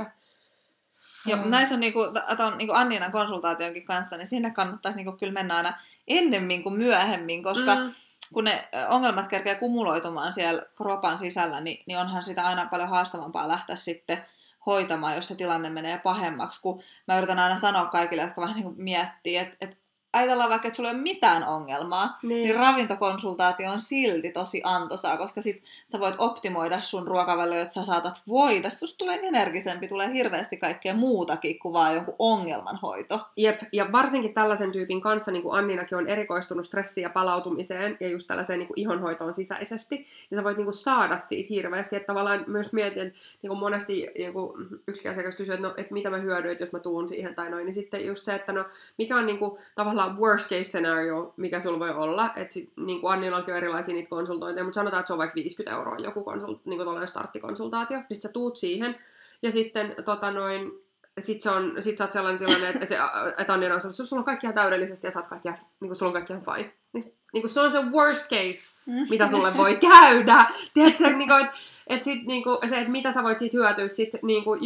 Joo, 1.26 1.38
näissä 1.44 1.74
on, 1.74 1.80
niinku, 1.80 2.00
on 2.38 2.58
niinku 2.58 2.74
Anniinan 2.74 3.12
konsultaationkin 3.12 3.84
kanssa, 3.84 4.16
niin 4.16 4.26
sinne 4.26 4.50
kannattaisi 4.50 4.96
niinku 4.96 5.12
kyllä 5.12 5.32
mennä 5.32 5.56
aina 5.56 5.78
ennemmin 6.08 6.62
kuin 6.62 6.74
myöhemmin, 6.74 7.42
koska 7.42 7.74
mm. 7.74 7.92
kun 8.32 8.44
ne 8.44 8.68
ongelmat 8.88 9.28
kerkeä 9.28 9.54
kumuloitumaan 9.54 10.32
siellä 10.32 10.62
kropan 10.76 11.18
sisällä, 11.18 11.60
niin, 11.60 11.82
niin 11.86 11.98
onhan 11.98 12.22
sitä 12.22 12.46
aina 12.46 12.66
paljon 12.66 12.88
haastavampaa 12.88 13.48
lähteä 13.48 13.76
sitten 13.76 14.18
hoitamaan, 14.66 15.16
jos 15.16 15.28
se 15.28 15.34
tilanne 15.34 15.70
menee 15.70 15.98
pahemmaksi, 15.98 16.62
kun 16.62 16.82
mä 17.08 17.18
yritän 17.18 17.38
aina 17.38 17.56
sanoa 17.56 17.86
kaikille, 17.86 18.22
jotka 18.22 18.40
vähän 18.40 18.56
niin 18.56 18.74
miettii, 18.76 19.36
että, 19.36 19.56
että 19.60 19.76
ajatellaan 20.12 20.50
vaikka, 20.50 20.68
että 20.68 20.76
sulla 20.76 20.88
ei 20.88 20.94
ole 20.94 21.02
mitään 21.02 21.44
ongelmaa, 21.44 22.18
niin, 22.22 22.42
niin 22.42 22.56
ravintokonsultaatio 22.56 23.70
on 23.70 23.78
silti 23.80 24.30
tosi 24.30 24.60
antoisaa, 24.64 25.16
koska 25.16 25.42
sit 25.42 25.62
sä 25.86 26.00
voit 26.00 26.14
optimoida 26.18 26.80
sun 26.80 27.06
ruokavälillä, 27.06 27.60
että 27.60 27.74
sä 27.74 27.84
saatat 27.84 28.14
voida. 28.28 28.70
Susta 28.70 28.98
tulee 28.98 29.20
energisempi, 29.22 29.88
tulee 29.88 30.12
hirveästi 30.12 30.56
kaikkea 30.56 30.94
muutakin 30.94 31.58
kuin 31.58 31.72
vaan 31.72 31.94
joku 31.94 32.14
ongelmanhoito. 32.18 33.20
Jep, 33.36 33.60
ja 33.72 33.92
varsinkin 33.92 34.34
tällaisen 34.34 34.72
tyypin 34.72 35.00
kanssa, 35.00 35.30
niin 35.30 35.42
kuin 35.42 35.54
Anninakin 35.54 35.98
on 35.98 36.06
erikoistunut 36.06 36.66
stressiin 36.66 37.02
ja 37.02 37.10
palautumiseen 37.10 37.96
ja 38.00 38.08
just 38.08 38.26
tällaiseen 38.26 38.58
niin 38.58 38.66
kuin 38.66 38.78
ihonhoitoon 38.78 39.34
sisäisesti, 39.34 39.96
niin 39.96 40.38
sä 40.38 40.44
voit 40.44 40.56
niin 40.56 40.64
kuin 40.64 40.74
saada 40.74 41.18
siitä 41.18 41.48
hirveästi. 41.50 41.96
Että 41.96 42.06
tavallaan 42.06 42.44
myös 42.46 42.72
mietin, 42.72 43.06
että 43.06 43.18
niin 43.42 43.48
kuin 43.48 43.58
monesti 43.58 44.08
niin 44.18 44.32
kuin 44.32 44.68
yksi 44.88 45.08
asiakas 45.08 45.36
kysyy, 45.36 45.54
että, 45.54 45.68
no, 45.68 45.74
että 45.76 45.94
mitä 45.94 46.10
mä 46.10 46.18
hyödyn, 46.18 46.56
jos 46.60 46.72
mä 46.72 46.78
tuun 46.78 47.08
siihen 47.08 47.34
tai 47.34 47.50
noin, 47.50 47.64
niin 47.64 47.74
sitten 47.74 48.06
just 48.06 48.24
se, 48.24 48.34
että 48.34 48.52
no, 48.52 48.64
mikä 48.98 49.16
on 49.16 49.26
niin 49.26 49.38
kuin, 49.38 49.58
tavallaan 49.74 50.01
tavallaan 50.02 50.20
worst 50.20 50.50
case 50.50 50.64
scenario, 50.64 51.34
mikä 51.36 51.60
sulla 51.60 51.78
voi 51.78 51.90
olla. 51.90 52.30
Että 52.36 52.54
sit, 52.54 52.72
niin 52.76 53.00
kuin 53.00 53.12
Annilla 53.12 53.36
on 53.36 53.50
erilaisia 53.50 53.94
niitä 53.94 54.10
konsultointeja, 54.10 54.64
mutta 54.64 54.74
sanotaan, 54.74 55.00
että 55.00 55.06
se 55.06 55.12
on 55.12 55.18
vaikka 55.18 55.34
50 55.34 55.76
euroa 55.76 55.96
joku 55.98 56.24
konsult, 56.24 56.66
niin 56.66 56.84
kuin 56.84 57.08
starttikonsultaatio. 57.08 57.98
Niin 57.98 58.06
sit 58.10 58.22
sä 58.22 58.28
tuut 58.32 58.56
siihen, 58.56 58.96
ja 59.42 59.52
sitten 59.52 59.94
tota 60.04 60.30
noin, 60.30 60.72
sit, 61.18 61.40
se 61.40 61.50
on, 61.50 61.74
sit 61.78 61.98
sä 61.98 62.04
oot 62.04 62.10
sellainen 62.10 62.38
tilanne, 62.38 62.68
että, 62.68 62.86
se, 62.86 62.98
että 63.38 63.52
Annina 63.52 63.74
on 63.74 63.80
sanonut, 63.80 64.08
sulla 64.08 64.20
on 64.20 64.24
kaikki 64.24 64.46
ihan 64.46 64.54
täydellisesti 64.54 65.06
ja 65.06 65.10
sä 65.10 65.18
oot 65.18 65.28
kaikki, 65.28 65.48
niin 65.48 65.58
kuin, 65.80 65.96
sulla 65.96 66.10
on 66.10 66.12
kaikki 66.12 66.32
ihan 66.32 66.44
fine. 66.44 66.74
Niin, 66.92 67.14
niin 67.32 67.42
kuin 67.42 67.50
se 67.50 67.60
on 67.60 67.70
se 67.70 67.78
worst 67.78 68.24
case, 68.30 68.82
mitä 69.10 69.28
sulle 69.28 69.56
voi 69.56 69.76
käydä. 69.90 70.46
Tiedätkö, 70.74 71.10
niin 71.10 71.28
kuin, 71.28 71.44
että, 71.44 71.56
että, 71.86 72.04
sit, 72.04 72.26
niin 72.26 72.42
kuin, 72.42 72.58
se, 72.68 72.78
että 72.78 72.90
mitä 72.90 73.12
sä 73.12 73.22
voit 73.22 73.38
siitä 73.38 73.56
hyötyä. 73.56 73.88
Sit, 73.88 74.10
niin 74.22 74.44
kuin, 74.44 74.60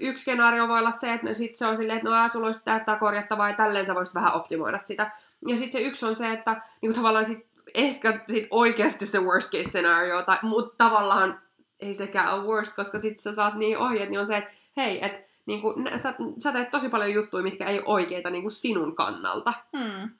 yksi 0.00 0.22
skenaario 0.22 0.68
voi 0.68 0.78
olla 0.78 0.90
se, 0.90 1.12
että 1.12 1.34
sit 1.34 1.54
se 1.54 1.66
on 1.66 1.76
silleen, 1.76 1.96
että 1.96 2.10
no 2.10 2.28
sulla 2.28 2.46
olisi 2.46 2.60
tätä 2.64 2.96
korjattavaa 2.96 3.48
ja 3.50 3.56
tälleen 3.56 3.86
sä 3.86 3.94
voisit 3.94 4.14
vähän 4.14 4.34
optimoida 4.34 4.78
sitä. 4.78 5.10
Ja 5.48 5.56
sitten 5.56 5.80
se 5.80 5.86
yksi 5.86 6.06
on 6.06 6.16
se, 6.16 6.32
että 6.32 6.52
niin 6.52 6.92
kuin, 6.92 6.94
tavallaan 6.94 7.24
sit, 7.24 7.46
ehkä 7.74 8.20
sit 8.28 8.46
oikeasti 8.50 9.06
se 9.06 9.18
worst 9.18 9.50
case 9.50 9.70
scenario, 9.70 10.22
tai, 10.22 10.38
mutta 10.42 10.84
tavallaan 10.84 11.40
ei 11.80 11.94
sekään 11.94 12.34
ole 12.34 12.44
worst, 12.44 12.76
koska 12.76 12.98
sitten 12.98 13.22
sä 13.22 13.32
saat 13.32 13.54
niin 13.54 13.78
ohjeet, 13.78 14.10
niin 14.10 14.18
on 14.18 14.26
se, 14.26 14.36
että 14.36 14.52
hei, 14.76 15.04
että 15.04 15.20
niin 15.46 15.60
kuin, 15.60 15.86
sä, 15.96 16.14
sä 16.42 16.52
teet 16.52 16.70
tosi 16.70 16.88
paljon 16.88 17.12
juttuja, 17.12 17.42
mitkä 17.42 17.64
ei 17.64 17.78
ole 17.78 17.86
oikeita 17.86 18.30
niin 18.30 18.42
kuin 18.42 18.52
sinun 18.52 18.96
kannalta. 18.96 19.52
Hmm. 19.78 20.10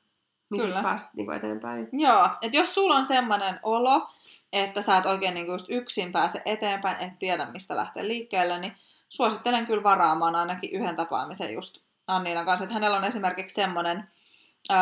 Niin 0.50 0.62
Kyllä. 0.62 0.96
niin 1.14 1.26
kuin 1.26 1.36
eteenpäin. 1.36 1.88
Joo, 1.92 2.28
että 2.40 2.56
jos 2.56 2.74
sulla 2.74 2.96
on 2.96 3.04
semmoinen 3.04 3.60
olo, 3.62 4.08
että 4.52 4.82
sä 4.82 4.96
et 4.96 5.06
oikein 5.06 5.34
niin 5.34 5.46
kuin 5.46 5.54
just 5.54 5.66
yksin 5.68 6.12
pääse 6.12 6.42
eteenpäin, 6.44 7.00
et 7.00 7.18
tiedä 7.18 7.46
mistä 7.46 7.76
lähtee 7.76 8.08
liikkeelle, 8.08 8.58
niin 8.58 8.72
suosittelen 9.08 9.66
kyllä 9.66 9.82
varaamaan 9.82 10.34
ainakin 10.34 10.70
yhden 10.70 10.96
tapaamisen 10.96 11.54
just 11.54 11.78
Anniina 12.06 12.44
kanssa. 12.44 12.64
Että 12.64 12.74
hänellä 12.74 12.96
on 12.96 13.04
esimerkiksi 13.04 13.54
semmoinen 13.54 14.04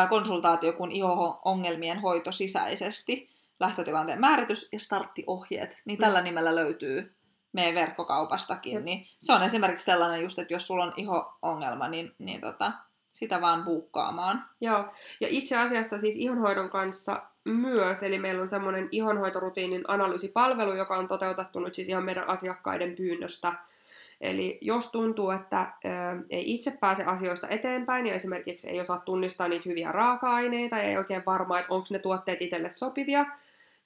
konsultaatio 0.09 0.73
kuin 0.73 0.91
iho-ongelmien 0.91 2.01
hoito 2.01 2.31
sisäisesti, 2.31 3.29
lähtötilanteen 3.59 4.19
määritys 4.19 4.69
ja 4.71 4.79
starttiohjeet, 4.79 5.81
niin 5.85 5.99
tällä 5.99 6.19
mm. 6.19 6.23
nimellä 6.23 6.55
löytyy 6.55 7.15
meidän 7.53 7.75
verkkokaupastakin. 7.75 8.85
Niin 8.85 9.07
se 9.19 9.33
on 9.33 9.43
esimerkiksi 9.43 9.85
sellainen 9.85 10.21
just, 10.21 10.39
että 10.39 10.53
jos 10.53 10.67
sulla 10.67 10.83
on 10.83 10.93
iho-ongelma, 10.97 11.87
niin, 11.87 12.11
niin 12.19 12.41
tota, 12.41 12.71
sitä 13.15 13.41
vaan 13.41 13.63
buukkaamaan. 13.63 14.45
Joo, 14.61 14.85
ja 15.21 15.27
itse 15.31 15.57
asiassa 15.57 15.99
siis 15.99 16.15
ihonhoidon 16.15 16.69
kanssa 16.69 17.21
myös, 17.49 18.03
eli 18.03 18.19
meillä 18.19 18.41
on 18.41 18.47
semmoinen 18.47 18.89
ihonhoitorutiinin 18.91 19.83
analyysipalvelu, 19.87 20.73
joka 20.73 20.97
on 20.97 21.07
toteutettu 21.07 21.59
nyt 21.59 21.75
siis 21.75 21.89
ihan 21.89 22.03
meidän 22.03 22.29
asiakkaiden 22.29 22.95
pyynnöstä. 22.95 23.53
Eli 24.21 24.57
jos 24.61 24.91
tuntuu, 24.91 25.31
että 25.31 25.61
ö, 25.61 25.89
ei 26.29 26.53
itse 26.53 26.77
pääse 26.79 27.03
asioista 27.03 27.47
eteenpäin 27.47 28.05
ja 28.05 28.13
esimerkiksi 28.13 28.69
ei 28.69 28.81
osaa 28.81 28.99
tunnistaa 28.99 29.47
niitä 29.47 29.69
hyviä 29.69 29.91
raaka-aineita 29.91 30.77
ja 30.77 30.83
ei 30.83 30.97
oikein 30.97 31.25
varma, 31.25 31.59
että 31.59 31.73
onko 31.73 31.87
ne 31.89 31.99
tuotteet 31.99 32.41
itselle 32.41 32.69
sopivia, 32.69 33.25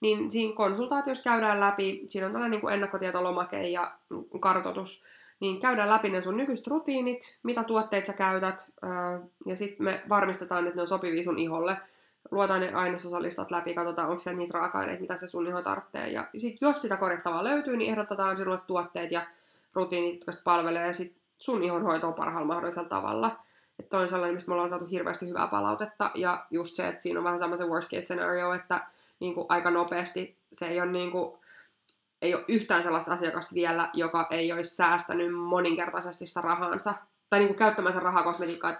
niin 0.01 0.31
siinä 0.31 0.55
konsultaatiossa 0.55 1.23
käydään 1.23 1.59
läpi, 1.59 2.03
siinä 2.05 2.27
on 2.27 2.33
tällainen 2.33 2.51
niin 2.51 2.61
kuin 2.61 2.73
ennakkotietolomake 2.73 3.67
ja 3.67 3.91
kartoitus, 4.39 5.03
niin 5.39 5.59
käydään 5.59 5.89
läpi 5.89 6.09
ne 6.09 6.21
sun 6.21 6.37
nykyiset 6.37 6.67
rutiinit, 6.67 7.39
mitä 7.43 7.63
tuotteita 7.63 8.07
sä 8.07 8.13
käytät, 8.13 8.71
ja 9.45 9.55
sitten 9.55 9.83
me 9.83 10.03
varmistetaan, 10.09 10.67
että 10.67 10.75
ne 10.75 10.81
on 10.81 10.87
sopivia 10.87 11.23
sun 11.23 11.39
iholle. 11.39 11.77
Luotaan 12.31 12.61
ne 12.61 12.73
ainesosalistat 12.73 13.51
läpi, 13.51 13.73
katsotaan, 13.73 14.09
onko 14.09 14.19
se 14.19 14.33
niitä 14.33 14.57
raaka-aineita, 14.57 15.01
mitä 15.01 15.15
se 15.15 15.27
sun 15.27 15.47
iho 15.47 15.61
tarvitsee. 15.61 16.07
Ja 16.07 16.27
sitten 16.37 16.67
jos 16.67 16.81
sitä 16.81 16.97
korjattavaa 16.97 17.43
löytyy, 17.43 17.77
niin 17.77 17.91
ehdotetaan 17.91 18.37
sinulle 18.37 18.59
tuotteet 18.67 19.11
ja 19.11 19.21
rutiinit, 19.73 20.23
jotka 20.27 20.41
palvelee 20.43 20.93
sit 20.93 21.15
sun 21.37 21.63
ihonhoitoon 21.63 22.13
parhaalla 22.13 22.47
mahdollisella 22.47 22.89
tavalla. 22.89 23.35
Että 23.79 23.97
on 23.97 24.09
sellainen, 24.09 24.33
mistä 24.33 24.49
me 24.49 24.53
ollaan 24.53 24.69
saatu 24.69 24.85
hirveästi 24.85 25.27
hyvää 25.27 25.47
palautetta. 25.47 26.11
Ja 26.15 26.45
just 26.51 26.75
se, 26.75 26.87
että 26.87 27.01
siinä 27.01 27.19
on 27.19 27.23
vähän 27.23 27.39
sama 27.39 27.55
se 27.55 27.67
worst 27.67 27.91
case 27.91 28.05
scenario, 28.05 28.53
että 28.53 28.87
niin 29.19 29.33
kuin 29.33 29.45
aika 29.49 29.71
nopeasti 29.71 30.35
se 30.51 30.67
ei 30.67 30.81
ole 30.81 30.91
niin 30.91 31.11
kuin, 31.11 31.39
ei 32.21 32.35
ole 32.35 32.45
yhtään 32.47 32.83
sellaista 32.83 33.13
asiakasta 33.13 33.55
vielä, 33.55 33.89
joka 33.93 34.27
ei 34.29 34.51
olisi 34.51 34.75
säästänyt 34.75 35.35
moninkertaisesti 35.35 36.25
sitä 36.25 36.41
rahansa, 36.41 36.93
tai 37.29 37.39
niin 37.39 37.47
kuin 37.47 37.57
käyttämänsä 37.57 37.99
rahaa 37.99 38.23
kosmetiikkaan. 38.23 38.77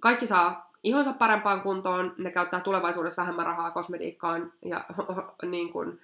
Kaikki 0.00 0.26
saa 0.26 0.70
ihonsa 0.82 1.12
parempaan 1.12 1.60
kuntoon, 1.60 2.14
ne 2.18 2.30
käyttää 2.30 2.60
tulevaisuudessa 2.60 3.22
vähemmän 3.22 3.46
rahaa 3.46 3.70
kosmetiikkaan 3.70 4.52
ja 4.64 4.84
niin 5.50 5.72
kuin, 5.72 6.00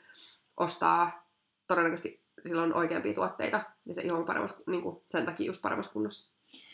ostaa 0.57 1.25
todennäköisesti 1.67 2.23
silloin 2.43 2.75
oikeampia 2.75 3.15
tuotteita, 3.15 3.61
ja 3.87 3.95
se 3.95 4.03
iho 4.03 4.17
on 4.17 4.25
paremmassa, 4.25 4.57
niin 4.67 4.83
kuin, 4.83 5.03
sen 5.07 5.27
takia 5.27 5.47
just 5.47 5.63
paremmassa 5.63 5.93
kunnossa. 5.93 6.31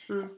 Mm. 0.08 0.30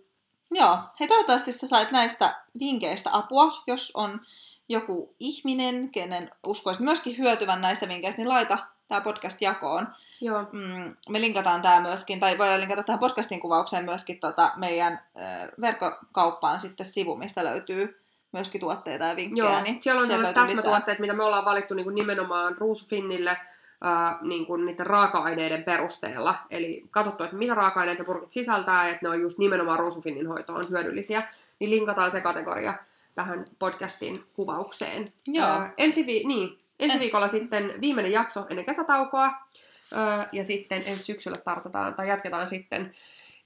Joo, 0.50 0.78
hei 1.00 1.08
toivottavasti 1.08 1.52
sä 1.52 1.66
sait 1.66 1.90
näistä 1.90 2.42
vinkkeistä 2.58 3.10
apua, 3.12 3.62
jos 3.66 3.92
on 3.94 4.20
joku 4.68 5.14
ihminen, 5.20 5.90
kenen 5.90 6.30
uskoisit 6.46 6.84
myöskin 6.84 7.18
hyötyvän 7.18 7.60
näistä 7.60 7.88
vinkkeistä, 7.88 8.20
niin 8.20 8.28
laita 8.28 8.58
tämä 8.88 9.01
podcast 9.01 9.42
jakoon. 9.42 9.88
Joo. 10.20 10.42
Mm, 10.53 10.96
me 11.09 11.20
linkataan 11.20 11.62
tämä 11.62 11.81
myöskin, 11.81 12.20
tai 12.20 12.38
voidaan 12.38 12.61
linkata 12.61 12.83
tähän 12.83 12.99
podcastin 12.99 13.40
kuvaukseen 13.40 13.85
myöskin 13.85 14.20
tota 14.20 14.53
meidän 14.57 14.92
äh, 14.92 15.49
verkkokauppaan 15.61 16.61
sitten 16.61 16.87
sivu, 16.87 17.16
mistä 17.16 17.44
löytyy 17.44 18.01
myöskin 18.33 18.61
tuotteita 18.61 19.05
ja 19.05 19.16
vinkkejä. 19.16 19.51
Joo, 19.51 19.62
niin 19.62 19.83
siellä 19.83 20.01
on 20.01 20.07
siellä 20.07 20.33
täsmätuotteet, 20.33 20.99
mitä 20.99 21.14
me 21.14 21.25
ollaan 21.25 21.44
valittu 21.44 21.75
niin 21.75 21.85
kuin 21.85 21.94
nimenomaan 21.94 22.59
Ruusufinnille 22.59 23.31
äh, 23.31 24.22
niin 24.22 24.46
kuin 24.46 24.66
niiden 24.66 24.87
raaka-aineiden 24.87 25.64
perusteella. 25.64 26.35
Eli 26.51 26.85
katsottu, 26.90 27.25
että 27.25 27.37
mitä 27.37 27.55
raaka-aineita 27.55 28.05
purkit 28.05 28.33
sisältää, 28.33 28.88
että 28.88 28.99
ne 29.03 29.09
on 29.09 29.20
just 29.20 29.38
nimenomaan 29.38 29.78
Ruusufinnin 29.78 30.26
hoitoon 30.26 30.70
hyödyllisiä, 30.70 31.28
niin 31.59 31.70
linkataan 31.70 32.11
se 32.11 32.20
kategoria 32.20 32.74
tähän 33.14 33.45
podcastin 33.59 34.24
kuvaukseen. 34.34 35.12
Joo. 35.26 35.49
Äh, 35.49 35.72
ensi, 35.78 36.07
vi- 36.07 36.24
niin, 36.26 36.59
ensi 36.81 36.99
viikolla 37.01 37.29
sitten 37.29 37.81
viimeinen 37.81 38.12
jakso 38.12 38.47
ennen 38.51 38.64
kesätaukoa. 38.64 39.27
Äh, 39.27 40.29
ja 40.33 40.45
sitten 40.45 40.83
ensi 40.87 41.05
syksyllä 41.05 41.37
startataan 41.37 41.95
tai 41.95 42.09
jatketaan 42.09 42.47
sitten 42.47 42.95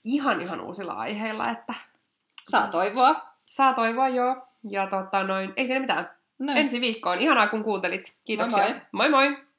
ihan 0.05 0.41
ihan 0.41 0.61
uusilla 0.61 0.93
aiheilla. 0.93 1.51
Että... 1.51 1.75
Saa 2.51 2.67
toivoa. 2.67 3.35
Saa 3.47 3.75
toivoa, 3.75 4.09
joo. 4.09 4.47
Ja 4.71 4.87
tota, 4.87 5.23
noin, 5.23 5.53
ei 5.57 5.67
siinä 5.67 5.81
mitään. 5.81 6.11
Noin. 6.41 6.59
Ensi 6.59 6.81
viikkoon. 6.81 7.21
Ihanaa, 7.21 7.47
kun 7.47 7.65
kuuntelit. 7.65 8.17
Kiitoksia. 8.25 8.63
Moi 8.93 9.09
moi. 9.09 9.11
moi, 9.11 9.29
moi. 9.31 9.50